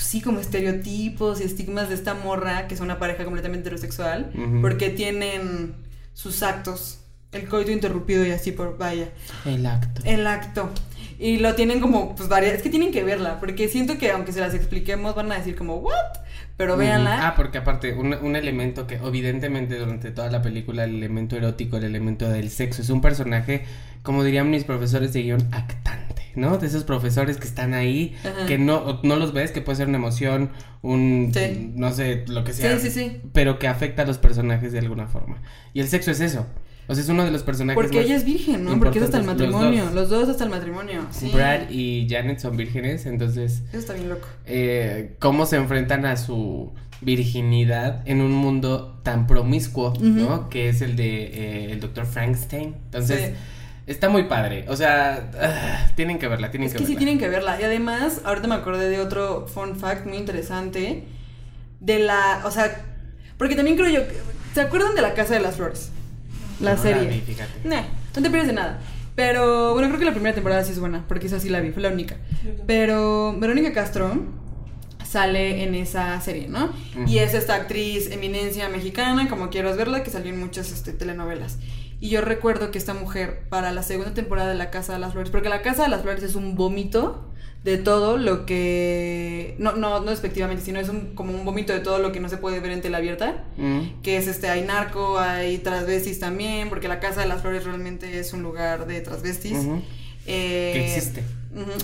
[0.00, 4.32] Pues sí, como estereotipos y estigmas de esta morra, que es una pareja completamente heterosexual,
[4.62, 5.74] porque tienen
[6.14, 7.00] sus actos,
[7.32, 9.10] el coito interrumpido y así por vaya,
[9.44, 10.00] El acto.
[10.06, 10.70] el acto.
[11.18, 14.32] Y lo tienen como, pues varias, es que tienen que verla, porque siento que aunque
[14.32, 15.92] se las expliquemos van a decir como, ¿what?
[16.60, 17.26] Pero véanla.
[17.26, 21.78] Ah, porque aparte, un, un elemento que evidentemente durante toda la película, el elemento erótico,
[21.78, 23.64] el elemento del sexo, es un personaje,
[24.02, 26.58] como dirían mis profesores de guion, actante, ¿no?
[26.58, 28.44] De esos profesores que están ahí, Ajá.
[28.44, 30.50] que no, no los ves, que puede ser una emoción,
[30.82, 31.72] un, Sí.
[31.74, 32.78] no sé, lo que sea.
[32.78, 33.22] Sí, sí, sí.
[33.32, 35.38] Pero que afecta a los personajes de alguna forma.
[35.72, 36.46] Y el sexo es eso.
[36.90, 38.76] O sea, es uno de los personajes Porque más ella es virgen, ¿no?
[38.78, 39.84] Porque es hasta el importantes, los matrimonio.
[39.84, 39.94] dos.
[39.94, 41.06] Los dos, hasta el matrimonio.
[41.12, 41.30] Sí.
[41.32, 44.26] Brad y Janet son vírgenes, entonces Eso está bien loco.
[44.46, 50.48] eh, cómo se enfrentan a su virginidad en un mundo tan promiscuo, ¿no?
[50.50, 52.74] Que es el de eh, el doctor Frankenstein.
[52.86, 53.32] Entonces, Sí.
[53.86, 54.64] está muy padre.
[54.68, 56.98] O sea, ah, tienen que verla, tienen Es que, que sí verla.
[56.98, 57.60] tienen que verla.
[57.60, 61.04] Y además, ahorita me acordé de otro fun fact muy interesante.
[61.80, 62.42] De la.
[62.44, 62.84] O sea.
[63.38, 64.08] Porque también creo yo.
[64.08, 64.16] que-
[64.54, 65.92] ¿Se acuerdan de la Casa de las Flores?
[66.60, 67.08] La No serie.
[67.08, 67.68] vi, fíjate.
[67.68, 67.82] Nah,
[68.16, 68.78] no te pierdes de nada.
[69.16, 71.72] Pero bueno, creo que la primera temporada sí es buena, porque esa sí la vi,
[71.72, 72.16] fue la única.
[72.66, 74.22] Pero Verónica Castro
[75.04, 76.70] sale en esa serie, ¿no?
[77.06, 81.58] Y es esta actriz eminencia mexicana, como quieras verla, que salió en muchas este, telenovelas.
[82.00, 85.12] Y yo recuerdo que esta mujer, para la segunda temporada de La Casa de las
[85.12, 87.26] Flores, porque La Casa de las Flores es un vómito
[87.62, 89.54] de todo lo que...
[89.58, 92.30] No, no, no despectivamente, sino es un, como un vómito de todo lo que no
[92.30, 94.00] se puede ver en tela abierta Mm.
[94.02, 98.18] que es este, hay narco, hay transvestis también, porque la Casa de las Flores realmente
[98.18, 99.58] es un lugar de transvestis.
[100.26, 101.22] Eh, Que existe.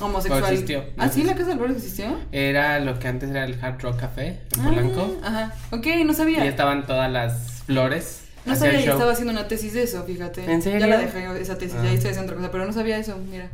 [0.00, 0.42] homosexual.
[0.42, 0.84] O existió.
[0.96, 1.24] ¿Ah, sí?
[1.24, 2.18] ¿La Casa de las Flores existió?
[2.32, 5.16] Era lo que antes era el Hard Rock Café en Ah, Polanco.
[5.22, 5.54] ajá.
[5.72, 6.42] Ok, no sabía.
[6.44, 8.22] Y estaban todas las flores.
[8.46, 8.92] No sabía show.
[8.94, 10.44] estaba haciendo una tesis de eso, fíjate.
[10.50, 10.78] ¿En serio?
[10.80, 11.84] Ya la dejé esa tesis, Ah.
[11.84, 13.50] ya estoy haciendo otra cosa, pero no sabía eso, mira.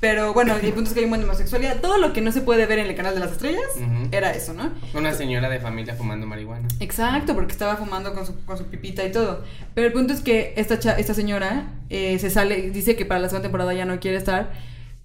[0.00, 1.80] Pero bueno, el punto es que hay un buen de homosexualidad.
[1.80, 4.08] Todo lo que no se puede ver en el canal de las estrellas Ujú.
[4.12, 4.70] era eso, ¿no?
[4.92, 6.68] Una señora de familia fumando marihuana.
[6.80, 9.44] Exacto, porque estaba fumando con su, con su pipita y todo.
[9.74, 13.20] Pero el punto es que esta, cha- esta señora eh, se sale, dice que para
[13.20, 14.52] la segunda temporada ya no quiere estar.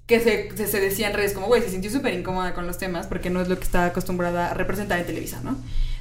[0.05, 2.77] Que se, se, se decía en redes como, güey, se sintió súper incómoda con los
[2.77, 5.55] temas porque no es lo que está acostumbrada a representar en Televisa, ¿no?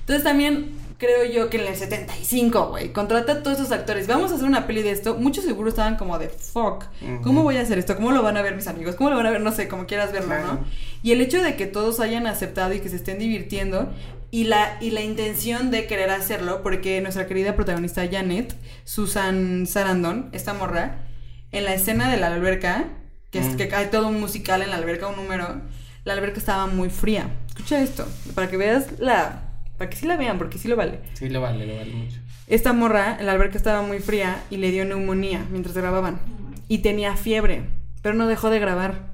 [0.08, 4.06] Entonces también creo yo que en el 75, güey, contrata a todos esos actores.
[4.06, 5.14] Vamos a hacer una peli de esto.
[5.16, 6.84] Muchos seguro estaban como de, fuck,
[7.22, 7.94] ¿cómo voy a hacer esto?
[7.94, 8.94] ¿Cómo lo van a ver mis amigos?
[8.96, 9.40] ¿Cómo lo van a ver?
[9.42, 10.46] No sé, como quieras verlo, Claro.
[10.54, 10.64] ¿no?
[11.02, 13.92] Y el hecho de que todos hayan aceptado y que se estén divirtiendo
[14.32, 20.30] y la, y la intención de querer hacerlo, porque nuestra querida protagonista Janet, Susan Sarandon,
[20.32, 21.04] esta morra,
[21.52, 22.86] en la escena de la alberca,
[23.30, 23.56] que, es, Mm.
[23.56, 25.60] que hay todo un musical en la alberca, un número,
[26.04, 27.28] la alberca estaba muy fría.
[27.48, 29.44] Escucha esto, para que veas la...
[29.78, 30.98] Para que sí la vean, porque sí lo vale.
[31.14, 32.18] Sí, lo vale, lo vale mucho.
[32.48, 36.18] Esta morra, la alberca estaba muy fría y le dio neumonía mientras grababan.
[36.66, 37.62] Y tenía fiebre,
[38.02, 39.12] pero no dejó de grabar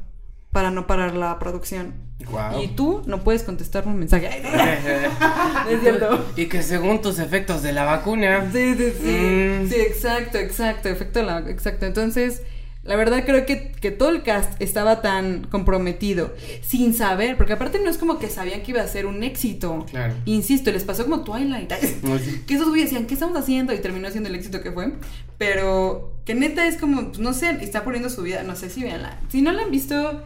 [0.51, 1.95] para no parar la producción.
[2.31, 2.63] Guau.
[2.63, 4.29] Y tú no puedes contestarme un mensaje.
[4.29, 4.43] Ay,
[5.65, 6.25] no es cierto.
[6.37, 8.51] Y que según tus efectos de la vacuna.
[8.51, 9.11] Sí, sí, sí.
[9.11, 9.69] Mm.
[9.69, 10.89] Sí, exacto, exacto.
[10.89, 11.39] Efecto de la.
[11.51, 11.85] Exacto.
[11.87, 12.43] Entonces,
[12.85, 17.79] la verdad creo que, que todo el cast estaba tan comprometido, sin saber, porque aparte
[17.83, 19.87] no es como que sabían que iba a ser un éxito.
[19.91, 20.15] Claro.
[20.27, 21.73] Insisto, les pasó como Twilight.
[22.47, 23.73] Que esos güeyes decían, ¿qué estamos haciendo?
[23.73, 24.93] Y terminó siendo el éxito que fue.
[25.39, 28.83] Pero que neta es como, pues, no sé, está poniendo su vida, no sé si
[28.83, 29.19] veanla.
[29.31, 30.23] Si no la han visto,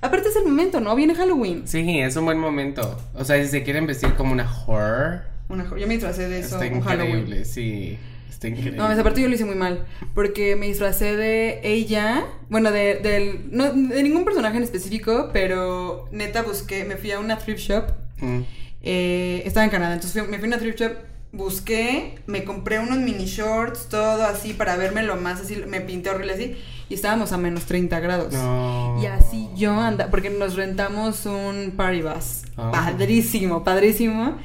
[0.00, 0.94] aparte es el momento, ¿no?
[0.96, 1.62] Viene Halloween.
[1.66, 2.98] Sí, es un buen momento.
[3.14, 6.40] O sea, si se quieren vestir como una horror, Una, jo- yo me disfracé de
[6.40, 7.18] eso, está Halloween.
[7.20, 7.96] increíble, sí.
[8.28, 8.76] Está increíble.
[8.76, 9.86] No, esa parte yo lo hice muy mal.
[10.14, 12.26] Porque me disfracé de ella.
[12.50, 13.48] Bueno, de, del.
[13.50, 16.84] No, de ningún personaje en específico, pero neta busqué.
[16.84, 17.84] Me fui a una thrift shop.
[18.20, 18.40] Mm.
[18.82, 19.94] eh, estaba en Canadá.
[19.94, 20.92] Entonces fui- me fui a una thrift shop.
[21.32, 25.56] Busqué, me compré unos mini shorts, todo así para verme lo más así.
[25.66, 26.56] Me pinté horrible así.
[26.88, 28.32] Y estábamos a menos 30 grados.
[28.32, 28.98] No.
[29.02, 32.42] Y así yo anda, porque nos rentamos un party bus.
[32.56, 32.70] Ah.
[32.72, 34.38] Padrísimo, padrísimo.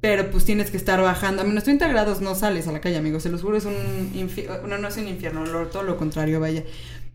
[0.00, 1.42] Pero pues tienes que estar bajando.
[1.42, 3.24] A menos 30 grados no sales a la calle, amigos.
[3.24, 3.74] Se los juro, es un.
[4.68, 6.62] No, no es un infierno, todo lo contrario, vaya.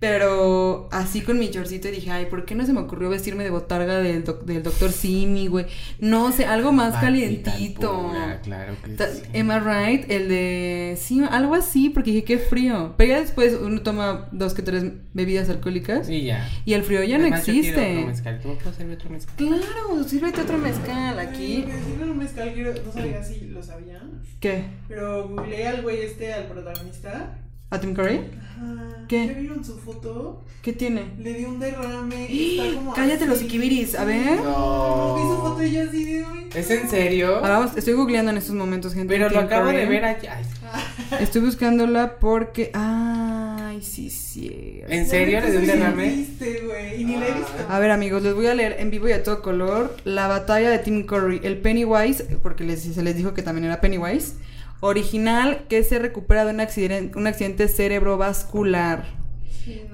[0.03, 3.49] Pero así con mi shortcito dije, ay, ¿por qué no se me ocurrió vestirme de
[3.51, 5.65] botarga del, doc- del doctor Simi, güey?
[5.99, 8.09] No sé, algo más calientito.
[8.09, 9.21] pura, claro que Ta- sí.
[9.39, 9.59] Am I
[9.95, 10.11] right?
[10.11, 10.97] El de.
[10.99, 12.95] Sí, algo así, porque dije, qué frío.
[12.97, 14.83] Pero ya después uno toma dos que tres
[15.13, 16.05] bebidas alcohólicas.
[16.07, 16.49] Sí, ya.
[16.65, 17.91] Y el frío ya no Además, yo existe.
[17.97, 18.39] otro mezcal.
[18.41, 19.35] ¿Tú me puedes servir otro mezcal?
[19.37, 21.63] Claro, sírvete otro mezcal aquí.
[21.65, 24.21] Me sirven un mezcal, quiero- no sabía si lo sabían.
[24.41, 24.65] ¿Qué?
[24.89, 27.39] Pero googleé al güey este, al protagonista.
[27.74, 28.17] ¿A Tim Curry?
[28.17, 29.05] Ajá.
[29.07, 29.28] ¿Qué?
[29.28, 30.41] ¿Ya vieron su foto?
[30.61, 31.03] ¿Qué tiene?
[31.19, 32.28] Le dio un derrame.
[32.30, 33.45] Está como Cállate los así.
[33.47, 34.39] ikibiris, a ver.
[34.41, 36.49] No, vi su foto y ya así de hoy.
[36.55, 37.36] ¿Es en serio?
[37.38, 39.13] Ahora vamos, estoy googleando en estos momentos, gente.
[39.13, 39.78] Pero lo acabo Curry.
[39.78, 40.38] de ver allá.
[40.71, 42.69] Ay, Estoy buscándola porque.
[42.74, 44.82] Ay, sí, sí.
[44.88, 46.09] ¿En serio le dio un Sí, derrame?
[46.09, 47.01] viste, güey.
[47.01, 47.53] Y ni la he visto.
[47.67, 50.69] A ver, amigos, les voy a leer en vivo y a todo color la batalla
[50.69, 51.41] de Tim Curry.
[51.43, 54.36] El Pennywise, porque les, se les dijo que también era Pennywise.
[54.86, 59.05] Original que se recupera de un accidente, un accidente cerebrovascular.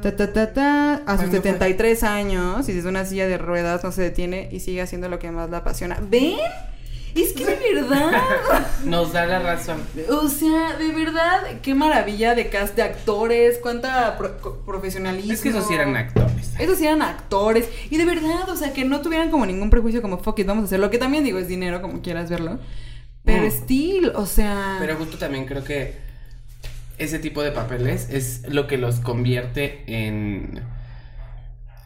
[0.02, 1.52] Ta, ta, ta, ta, a sus ¿Cuándo fue?
[1.52, 5.20] 73 años y desde una silla de ruedas no se detiene y sigue haciendo lo
[5.20, 6.00] que más la apasiona.
[6.02, 6.38] ¿Ven?
[7.14, 8.12] Es que de verdad.
[8.86, 9.78] Nos da la razón.
[10.10, 15.34] O sea, de verdad, qué maravilla de cast de actores, cuánta pro- profesionalismo.
[15.34, 16.52] Es que esos sí eran actores.
[16.58, 17.70] Esos sí eran actores.
[17.92, 20.64] Y de verdad, o sea, que no tuvieran como ningún prejuicio como fuck it, vamos
[20.64, 22.58] a hacer lo que también digo es dinero, como quieras verlo.
[23.34, 23.52] Pero Mm.
[23.52, 24.78] still, o sea.
[24.80, 25.96] Pero justo también creo que
[26.98, 30.62] ese tipo de papeles es lo que los convierte en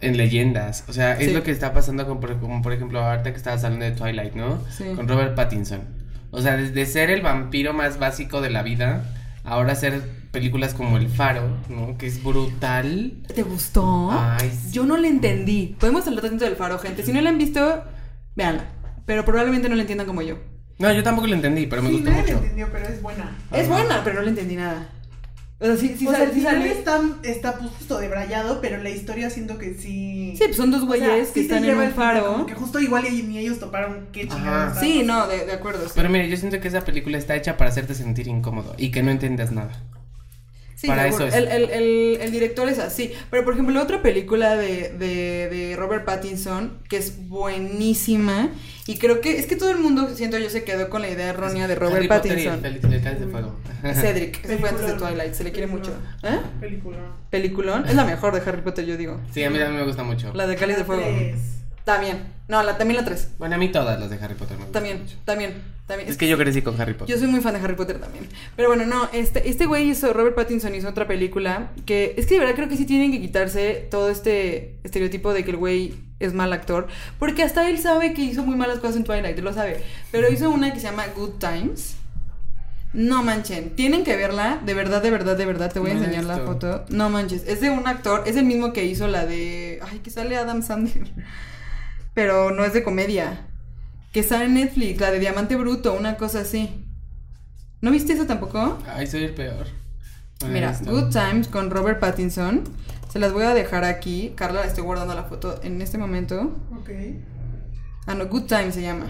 [0.01, 0.83] en leyendas.
[0.89, 1.33] O sea, es Sí.
[1.33, 4.33] lo que está pasando con, por, como por ejemplo, ahorita que estabas hablando de Twilight,
[4.33, 4.59] ¿no?
[4.69, 4.83] Sí.
[4.97, 5.79] Con Robert Pattinson.
[6.31, 9.05] O sea, desde ser el vampiro más básico de la vida,
[9.45, 11.97] ahora hacer películas como El Faro, ¿no?
[11.97, 13.13] Que es brutal.
[13.33, 14.09] ¿Te gustó?
[14.11, 14.71] Ay, sí.
[14.73, 15.77] Yo no le entendí.
[15.79, 17.03] Podemos hablar tanto del faro, gente.
[17.03, 17.83] Si no la han visto,
[18.35, 18.65] véanla.
[19.05, 20.37] Pero probablemente no la entiendan como yo.
[20.79, 22.43] No, yo tampoco lo entendí, pero me sí, gustó nadie la mucho.
[22.43, 23.37] entendió, pero es buena.
[23.51, 24.89] Es buena, pero no le entendí nada.
[25.59, 28.83] O sea, sí, sí, o sea, sale- el sí sale- está, está justo debrayado, pero
[28.83, 30.33] la historia siento que sí.
[30.35, 32.45] Sí, pues son dos O sea, güeyes sí que están en un faro.
[32.45, 34.77] que justo igual y ni ellos toparon qué chingados.
[34.79, 35.85] Sí, no, de, de acuerdo.
[35.85, 35.93] Sí.
[35.95, 39.03] Pero mire, yo siento que esa película está hecha para hacerte sentir incómodo y que
[39.03, 39.71] no entiendas nada.
[40.83, 41.33] Sí, Para eso es.
[41.33, 43.13] El, el, el, el director es así.
[43.31, 48.49] Pero, por ejemplo, otra película de, de, de Robert Pattinson, que es buenísima,
[48.85, 51.29] y creo que es que todo el mundo, siento yo, se quedó con la idea
[51.29, 53.01] errónea de Robert Harry Potter y el Pattinson.
[53.01, 53.55] Cáliz de Fuego.
[53.93, 54.97] Cedric, ese fue antes de Peliculón.
[54.97, 55.93] Twilight, se le quiere mucho.
[56.21, 56.43] Peliculón.
[56.43, 56.49] ¿Eh?
[56.59, 56.97] Película.
[57.29, 59.21] Peliculón, es la mejor de Harry Potter, yo digo.
[59.33, 60.33] Sí, a mí también me gusta mucho.
[60.33, 61.05] La de Cáliz de Fuego.
[61.83, 62.33] También.
[62.47, 63.31] No, la, también la 3.
[63.39, 65.15] Bueno, a mí todas las de Harry Potter me También, mucho.
[65.25, 66.09] también, también.
[66.09, 67.13] Es que yo crecí con Harry Potter.
[67.13, 68.27] Yo soy muy fan de Harry Potter también.
[68.55, 72.35] Pero bueno, no, este, este güey hizo, Robert Pattinson hizo otra película que es que
[72.35, 75.95] de verdad creo que sí tienen que quitarse todo este estereotipo de que el güey
[76.19, 76.87] es mal actor.
[77.19, 79.83] Porque hasta él sabe que hizo muy malas cosas en Twilight, lo sabe.
[80.11, 81.95] Pero hizo una que se llama Good Times.
[82.93, 86.25] No manchen, tienen que verla, de verdad, de verdad, de verdad, te voy a enseñar
[86.25, 86.85] la foto.
[86.89, 89.79] No manches, es de un actor, es el mismo que hizo la de...
[89.81, 91.11] Ay, que sale Adam Sandler.
[92.13, 93.47] Pero no es de comedia.
[94.11, 96.85] Que sale en Netflix, la de Diamante Bruto, una cosa así.
[97.81, 98.77] ¿No viste eso tampoco?
[98.87, 99.67] Ay, soy el peor.
[100.49, 100.77] Mira.
[100.85, 102.63] Good Times con Robert Pattinson.
[103.11, 104.33] Se las voy a dejar aquí.
[104.35, 106.55] Carla, la estoy guardando la foto en este momento.
[106.79, 106.89] Ok.
[108.05, 109.07] Ah, no, Good Times se llama.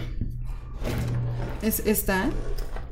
[1.62, 2.30] Es esta.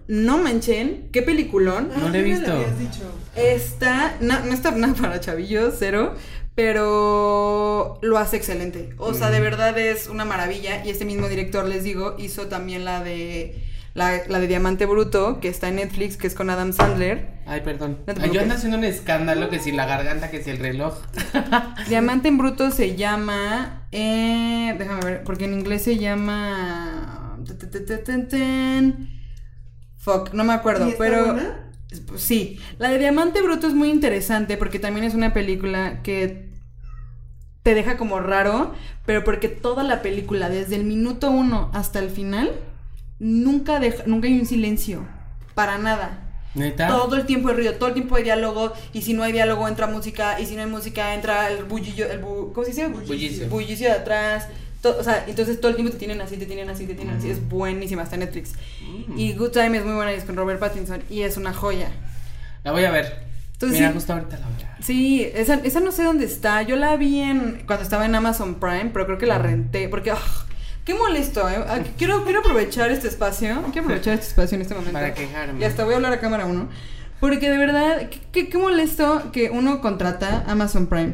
[0.08, 1.88] No manchen, qué peliculón.
[1.96, 2.48] No la he Ah, visto.
[2.48, 3.02] lo habías dicho.
[3.36, 6.14] Está, no, no está nada para chavillos, cero,
[6.55, 8.94] pero lo hace excelente.
[8.98, 10.84] O sea, de verdad es una maravilla.
[10.84, 13.62] Y este mismo director, les digo, hizo también la de
[13.94, 17.28] la, la de Diamante Bruto, que está en Netflix, que es con Adam Sandler.
[17.46, 17.98] Ay, perdón.
[18.07, 20.94] No Ay, yo ando haciendo un escándalo que si la garganta, que si el reloj.
[21.88, 23.86] Diamante en Bruto se llama.
[23.92, 27.38] eh, déjame ver, porque en inglés se llama.
[29.98, 31.32] Fuck, no me acuerdo, ¿Y pero.
[31.34, 31.71] buena?
[32.16, 36.51] Sí, la de Diamante Bruto es muy interesante porque también es una película que
[37.62, 38.74] te deja como raro,
[39.07, 42.51] pero porque toda la película, desde el minuto uno hasta el final,
[43.18, 45.07] nunca, deja, nunca hay un silencio,
[45.55, 46.18] para nada.
[46.55, 46.88] ¿Neta?
[46.88, 49.68] Todo el tiempo hay ruido, todo el tiempo hay diálogo, y si no hay diálogo
[49.68, 52.88] entra música, y si no hay música entra el bullillo, el bu- ¿cómo se dice?
[52.88, 53.49] Bullicio.
[53.49, 54.49] Bullicio de atrás.
[54.83, 57.16] To- o sea, entonces todo el tiempo te tienen así, te tienen así, te tienen
[57.16, 57.30] así.
[57.30, 58.53] Es buenísima, está en Netflix.
[59.09, 59.18] Mm.
[59.18, 61.89] Y Good Time es muy buena, y es con Robert Pattinson, y es una joya.
[62.64, 63.30] La voy a ver.
[63.55, 63.95] Entonces, Mira, sí.
[63.95, 64.83] justo ahorita la voy a ver.
[64.85, 66.62] Sí, esa, esa no sé dónde está.
[66.62, 70.11] Yo la vi en cuando estaba en Amazon Prime, pero creo que la renté porque
[70.11, 70.18] ah,
[70.85, 71.55] qué molesto, ¿eh?
[71.68, 73.62] Ah, Quiero, quiero aprovechar este espacio.
[73.72, 74.93] Quiero aprovechar este espacio en este momento.
[74.95, 75.61] Para quejarme.
[75.61, 76.68] Y hasta voy a hablar a cámara uno.
[77.20, 81.12] Porque de verdad, qué- qué molesto que uno contrata Amazon Prime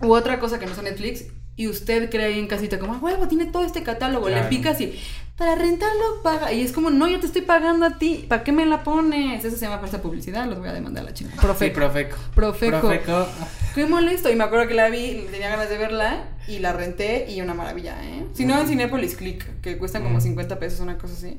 [0.00, 1.24] u otra cosa que no sea Netflix
[1.60, 4.42] y usted cree ahí en casita como, "Ah, huevo, tiene todo este catálogo, Claro.
[4.44, 4.98] le picas y
[5.36, 6.52] para rentarlo paga.
[6.52, 9.44] Y es como, no, yo te estoy pagando a ti, ¿para qué me la pones?
[9.44, 11.36] Eso se llama falsa publicidad, los voy a demandar a la chingada.
[11.36, 11.74] Sí, Profeco.
[11.74, 12.16] Profeco.
[12.34, 12.80] Profeco.
[12.80, 13.26] Profeco.
[13.74, 14.30] Qué molesto.
[14.30, 17.54] Y me acuerdo que la vi, tenía ganas de verla y la renté y una
[17.54, 18.24] maravilla, ¿eh?
[18.34, 20.22] Si no, en Cinepolis Click, que cuestan como Mm.
[20.22, 21.38] 50 pesos, una cosa así.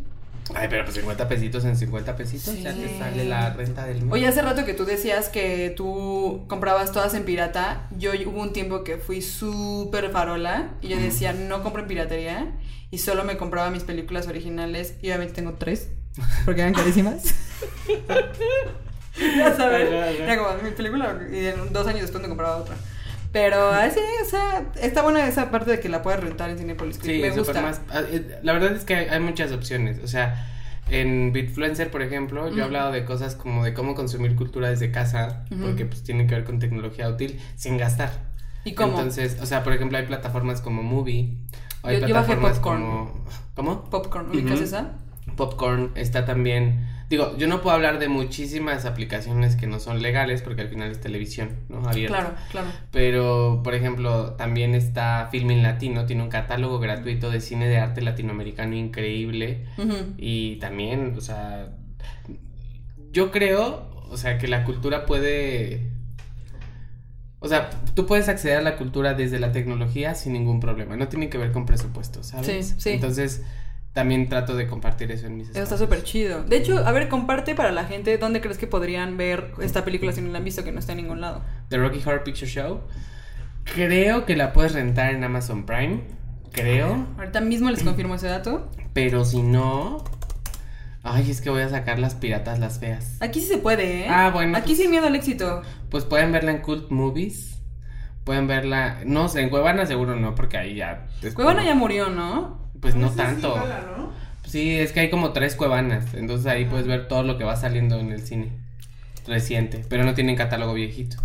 [0.53, 4.13] Ay, pero pues 50 pesitos en 50 pesitos ya te sale la renta del mes.
[4.13, 7.87] Oye, hace rato que tú decías que tú comprabas todas en pirata.
[7.97, 12.51] Yo hubo un tiempo que fui súper farola y yo decía, no compro en piratería.
[12.89, 14.95] Y solo me compraba mis películas originales.
[15.01, 15.89] Y obviamente tengo tres,
[16.43, 17.23] porque eran carísimas.
[19.37, 20.19] ya sabes.
[20.19, 22.75] Era como mi película y en dos años después me compraba otra.
[23.31, 26.99] Pero así, o sea, está buena esa parte de que la puedes rentar en Cinepolis.
[27.01, 27.61] Sí, me gusta.
[27.61, 27.81] más.
[27.89, 29.99] ah, eh, La verdad es que hay, hay muchas opciones.
[30.03, 30.47] O sea,
[30.89, 34.91] en Bitfluencer, por ejemplo, yo he hablado de cosas como de cómo consumir cultura desde
[34.91, 38.11] casa, porque pues tienen que ver con tecnología útil sin gastar.
[38.65, 38.91] ¿Y cómo?
[38.97, 41.37] Entonces, o sea, por ejemplo, hay plataformas como Movie.
[41.83, 42.81] o hay Yo- yo bajé plataformas Popcorn.
[42.81, 43.25] como.
[43.55, 43.89] ¿Cómo?
[43.89, 44.63] Popcorn, ¿ubicas Ujú.
[44.63, 44.91] esa?
[45.37, 46.85] Popcorn está también.
[47.11, 50.91] Digo, yo no puedo hablar de muchísimas aplicaciones que no son legales porque al final
[50.91, 51.85] es televisión, ¿no?
[51.85, 52.17] Abierta.
[52.17, 52.67] Claro, claro.
[52.89, 58.01] Pero, por ejemplo, también está Filmin Latino, tiene un catálogo gratuito de cine de arte
[58.01, 59.65] latinoamericano increíble.
[60.15, 61.73] Y también, o sea,
[63.11, 65.89] yo creo, o sea, que la cultura puede...
[67.41, 71.09] O sea, tú puedes acceder a la cultura desde la tecnología sin ningún problema, no
[71.09, 72.67] tiene que ver con presupuesto, ¿sabes?
[72.69, 72.89] Sí, sí.
[72.91, 73.43] Entonces,
[73.93, 76.43] también trato de compartir eso en mis está súper chido.
[76.43, 80.11] De hecho, a ver, comparte para la gente dónde crees que podrían ver esta película
[80.13, 81.43] si no la han visto que no está en ningún lado.
[81.69, 82.81] The Rocky Horror Picture Show.
[83.63, 86.01] Creo que la puedes rentar en Amazon Prime,
[86.51, 87.05] creo.
[87.17, 88.69] Ahorita mismo les confirmo ese dato.
[88.93, 90.03] Pero si no.
[91.03, 93.17] Ay, es que voy a sacar las piratas, las feas.
[93.21, 94.07] Aquí sí se puede, ¿eh?
[94.09, 95.63] Ah, bueno, Aquí pues- sin miedo al éxito.
[95.89, 97.59] Pues pueden verla en Cult Movies.
[98.23, 98.99] Pueden verla.
[99.05, 101.07] No sé, en Cuevana seguro no, porque ahí ya.
[101.33, 102.70] Cuevana como- ya murió, ¿no?
[102.81, 103.55] Pues no sí tanto.
[103.55, 104.11] jala, ¿no?
[104.45, 106.13] Sí, es que hay como tres cuevanas.
[106.13, 108.49] Entonces ahí puedes ver todo lo que va saliendo en el cine.
[109.27, 111.17] reciente, pero no tienen catálogo viejito.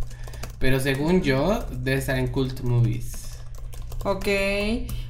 [0.59, 3.39] Pero según yo, debe estar en Cult Movies.
[4.05, 4.27] Ok.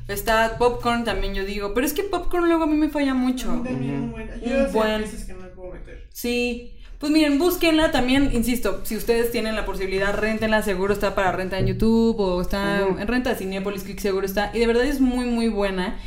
[0.09, 1.74] Está Popcorn también, yo digo.
[1.74, 3.62] Pero es que Popcorn luego a mí me falla mucho.
[3.64, 5.01] Yo Un sé buen.
[5.03, 6.07] veces que no me puedo meter.
[6.12, 6.72] Sí.
[6.99, 11.59] Pues miren, búsquenla también, insisto, si ustedes tienen la posibilidad, rentenla, seguro está para renta
[11.59, 14.51] en YouTube o está en renta de Cinepolis, Click seguro está.
[14.55, 15.99] Y de verdad es muy, muy buena.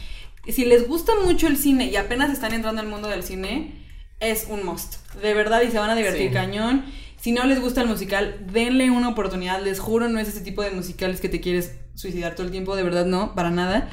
[0.52, 3.74] Si les gusta mucho el cine y apenas están entrando al mundo del cine,
[4.20, 4.95] es un must.
[5.22, 6.34] De verdad, y se van a divertir Sí.
[6.34, 6.86] cañón.
[7.20, 9.62] Si no les gusta el musical, denle una oportunidad.
[9.62, 12.76] Les juro, no es ese tipo de musicales que te quieres suicidar todo el tiempo,
[12.76, 13.89] de verdad no, para nada.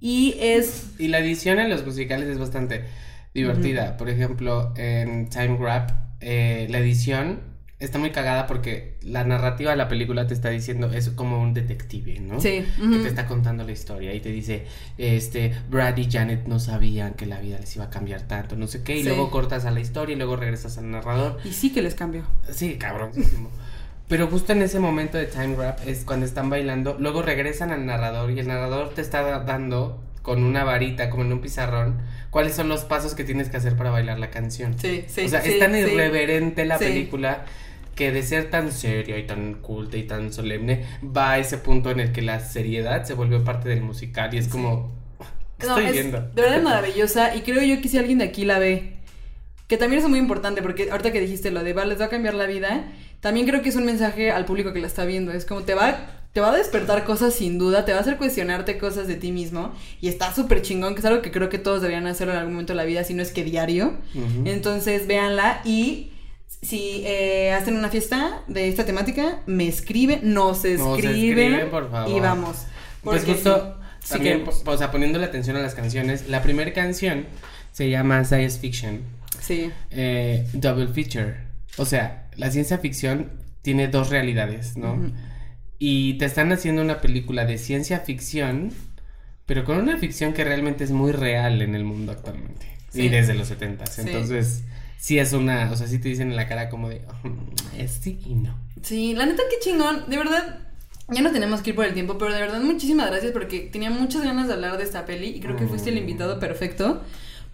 [0.00, 2.84] Y es Y la edición en los musicales es bastante
[3.32, 3.96] divertida.
[3.96, 7.40] Por ejemplo, en Time Grab, eh, la edición
[7.78, 11.52] está muy cagada porque la narrativa de la película te está diciendo, es como un
[11.52, 12.40] detective, ¿no?
[12.40, 14.64] Sí, Que te está contando la historia y te dice,
[14.96, 18.66] este, Brad y Janet no sabían que la vida les iba a cambiar tanto, no
[18.66, 19.08] sé qué, y Sí.
[19.08, 21.38] luego cortas a la historia y luego regresas al narrador.
[21.44, 22.24] Y sí que les cambio.
[22.50, 23.50] Sí, cabronísimo.
[24.08, 27.84] Pero justo en ese momento de time wrap es cuando están bailando, luego regresan al
[27.84, 31.98] narrador y el narrador te está da- dando con una varita, como en un pizarrón,
[32.30, 34.76] cuáles son los pasos que tienes que hacer para bailar la canción.
[34.78, 35.24] Sí, sí.
[35.24, 35.78] o sea, sí, es tan sí.
[35.80, 37.44] irreverente la película
[37.96, 41.90] que de ser tan seria y tan culta y tan solemne, va a ese punto
[41.90, 44.92] en el que la seriedad se vuelve parte del musical y es como...
[45.58, 46.20] ¿qué No, estoy es viendo?
[46.20, 48.96] De verdad es maravillosa y creo yo que si alguien de aquí la ve,
[49.66, 52.08] que también es muy importante porque ahorita que dijiste lo de va, les va a
[52.10, 52.84] cambiar la vida,
[53.20, 55.32] también creo que es un mensaje al público que la está viendo.
[55.32, 55.96] Es como te va,
[56.34, 59.32] te va a despertar cosas sin duda, te va a hacer cuestionarte cosas de ti
[59.32, 59.72] mismo
[60.02, 62.52] y está súper chingón, que es algo que creo que todos deberían hacerlo en algún
[62.52, 63.94] momento de la vida, si no es que diario.
[64.44, 66.12] Entonces véanla y
[66.62, 71.14] si eh, hacen una fiesta de esta temática, me escriben, nos Nos escriben,
[71.54, 72.16] escriben, por favor.
[72.16, 72.66] y vamos.
[73.02, 74.62] Pues Porque justo, sí, sí también, queremos.
[74.66, 77.26] o sea, poniéndole atención a las canciones, la primera canción
[77.72, 79.00] se llama Science Fiction,
[79.40, 79.70] Sí.
[79.90, 81.36] eh, Double Feature.
[81.76, 83.30] O sea, la ciencia ficción
[83.62, 85.12] tiene dos realidades, ¿no?
[85.78, 88.72] Y te están haciendo una película de ciencia ficción,
[89.44, 92.66] pero con una ficción que realmente es muy real en el mundo actualmente.
[92.90, 93.02] Sí.
[93.02, 94.00] Y desde los 70 Sí.
[94.06, 94.64] Entonces, sí
[95.18, 98.20] es una, o sea, sí te dicen en la cara como de, "Mm, es sí
[98.26, 98.56] y no.
[98.82, 100.60] Sí, la neta qué chingón, de verdad.
[101.08, 103.90] Ya no tenemos que ir por el tiempo, pero de verdad muchísimas gracias porque tenía
[103.90, 105.98] muchas ganas de hablar de esta peli y creo que fuiste el Mm.
[105.98, 107.02] invitado perfecto.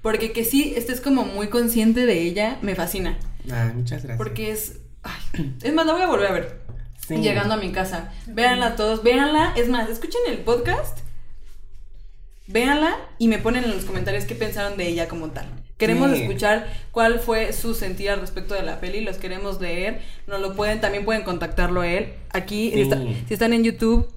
[0.00, 3.18] Porque que sí estés como muy consciente de ella, me fascina.
[3.52, 4.16] Ah, muchas gracias.
[4.18, 4.78] Porque es...
[5.02, 6.60] Ay, es más, la voy a volver a ver.
[7.06, 7.16] Sí.
[7.16, 8.12] Llegando a mi casa.
[8.26, 9.52] Véanla todos, véanla.
[9.56, 10.98] Es más, escuchen el podcast.
[12.48, 15.46] Véanla y me ponen en los comentarios qué pensaron de ella como tal.
[15.78, 16.22] Queremos Sí.
[16.22, 20.54] escuchar cuál fue su sentir al respecto de la peli, los queremos leer, nos lo
[20.54, 22.12] pueden, también pueden contactarlo a él.
[22.30, 22.80] Aquí, si, Sí.
[22.82, 24.08] está- si están en YouTube,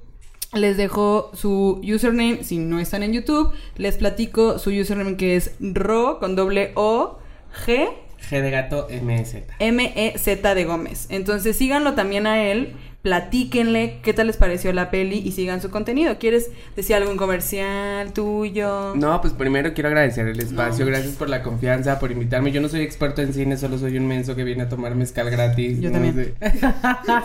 [0.54, 5.52] les dejo su username, si no están en YouTube, les platico su username que es
[5.60, 7.18] ro con doble O
[7.66, 7.90] G
[8.30, 9.44] G de gato MZ.
[9.60, 11.08] M-E-Z de Gómez.
[11.10, 12.74] Entonces síganlo también a él,
[13.06, 16.18] platíquenle qué tal les pareció la peli y sigan su contenido.
[16.18, 18.96] ¿Quieres decir algún comercial tuyo?
[18.96, 20.92] No, pues primero quiero agradecer el espacio, No.
[20.92, 22.52] gracias por la confianza, por invitarme.
[22.52, 25.30] Yo no soy experto en cine, solo soy un menso que viene a tomar mezcal
[25.30, 25.80] gratis.
[25.80, 26.16] Yo no también.
[26.16, 26.34] sé.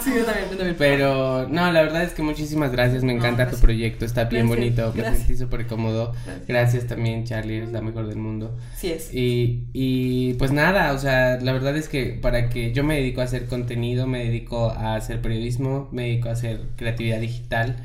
[0.04, 0.76] Sí, yo también, yo también.
[0.78, 3.60] Pero no, la verdad es que muchísimas gracias, me No, encanta gracias.
[3.60, 5.26] tu proyecto, está bien Gracias, bonito, me gracias.
[5.26, 6.12] sentí súper cómodo.
[6.24, 6.46] Gracias.
[6.46, 8.54] Gracias también, Charlie, eres la mejor del mundo.
[8.76, 9.12] Sí es.
[9.14, 13.22] Y, y pues nada, o sea, la verdad es que para que yo me dedico
[13.22, 17.76] a hacer contenido, me dedico a hacer periodismo, me dedico a hacer creatividad digital.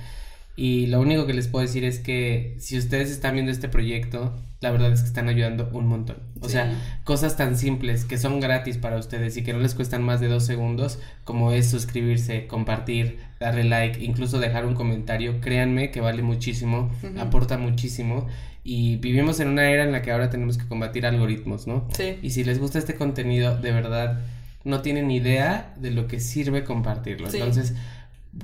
[0.57, 4.33] Y lo único que les puedo decir es que si ustedes están viendo este proyecto,
[4.61, 6.17] la verdad es que están ayudando un montón.
[6.39, 6.53] O Sí.
[6.53, 6.71] sea,
[7.03, 10.29] cosas tan simples que son gratis para ustedes y que no les cuestan más de
[10.29, 16.21] dos segundos, como es suscribirse, compartir, darle like, incluso dejar un comentario, créanme que vale
[16.23, 17.19] muchísimo, Ujú.
[17.19, 18.25] aporta muchísimo.
[18.63, 21.85] Y vivimos en una era en la que ahora tenemos que combatir algoritmos, ¿no?
[21.93, 22.17] Sí.
[22.23, 24.21] Y si les gusta este contenido, de verdad,
[24.65, 27.29] no tienen idea de lo que sirve compartirlo.
[27.29, 27.37] Sí.
[27.37, 27.73] Entonces,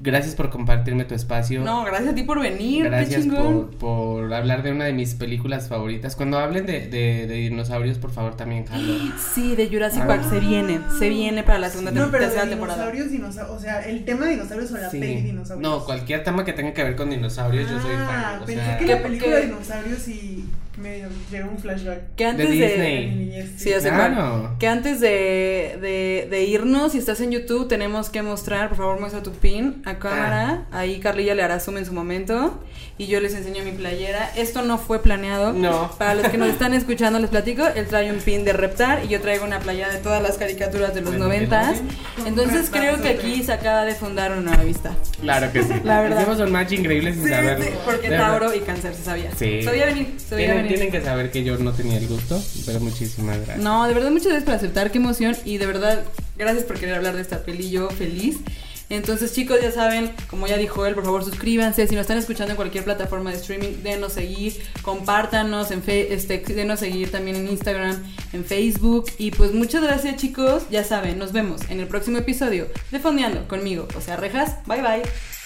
[0.01, 1.61] gracias por compartirme tu espacio.
[1.63, 2.85] No, gracias a ti por venir.
[2.85, 6.15] Gracias qué por, por hablar de una de mis películas favoritas.
[6.15, 8.93] Cuando hablen de, de, de dinosaurios, por favor, también jalo.
[9.33, 10.07] Sí, de Jurassic Ah.
[10.07, 10.79] Park se viene.
[10.97, 12.77] Se viene para la segunda No, tem- pero tercera de temporada.
[12.91, 14.99] dinosaurios, dinosaurios, o sea, el tema de dinosaurios o la Sí.
[14.99, 15.69] peli dinosaurios.
[15.69, 18.43] No, cualquier tema que tenga que ver con dinosaurios, yo soy Ah, fan.
[18.43, 20.45] O pensé sea, que ¿Qué- la película de dinosaurios y
[20.81, 22.15] me llegó un flashback.
[22.15, 24.55] Que antes De de, niñez, Sí, Claro.
[24.59, 28.99] Que antes de, de, de irnos, si estás en YouTube, tenemos que mostrar, por favor,
[28.99, 30.65] muestra tu pin a cámara.
[30.71, 32.59] Ahí Carlilla le hará zoom en su momento.
[32.97, 34.31] Y yo les enseño mi playera.
[34.35, 35.53] Esto no fue planeado.
[35.53, 35.91] No.
[35.97, 37.65] Para los que nos están escuchando, les platico.
[37.75, 40.93] Él trae un pin de Reptar y yo traigo una playera de todas las caricaturas
[40.93, 41.77] de los noventas.
[42.25, 44.91] Entonces creo que aquí se acaba de fundar una nueva vista.
[45.21, 45.73] Claro que sí.
[45.83, 46.21] La verdad.
[46.21, 47.65] Hicimos un match increíble sin Sí, saberlo.
[47.65, 48.09] sí, porque.
[48.09, 49.31] Tauro y Cáncer se sabía.
[49.35, 49.61] Sí.
[49.63, 50.70] Sabía venir, sabía Tienen, venir.
[50.73, 53.59] Tienen que saber que yo no tenía el gusto, pero muchísimas gracias.
[53.59, 55.35] No, de verdad, muchas gracias por aceptar, qué emoción.
[55.45, 56.03] Y de verdad,
[56.37, 58.37] gracias por querer hablar de esta peli, yo feliz.
[58.91, 61.87] Entonces, chicos, ya saben, como ya dijo él, por favor suscríbanse.
[61.87, 66.81] Si nos están escuchando en cualquier plataforma de streaming, denos seguir, compártanos, en este, denos
[66.81, 68.03] seguir también en Instagram,
[68.33, 69.05] en Facebook.
[69.17, 70.63] Y pues muchas gracias, chicos.
[70.69, 74.57] Ya saben, nos vemos en el próximo episodio de Fondeando conmigo, o sea, Rejas.
[74.65, 75.40] Bye bye.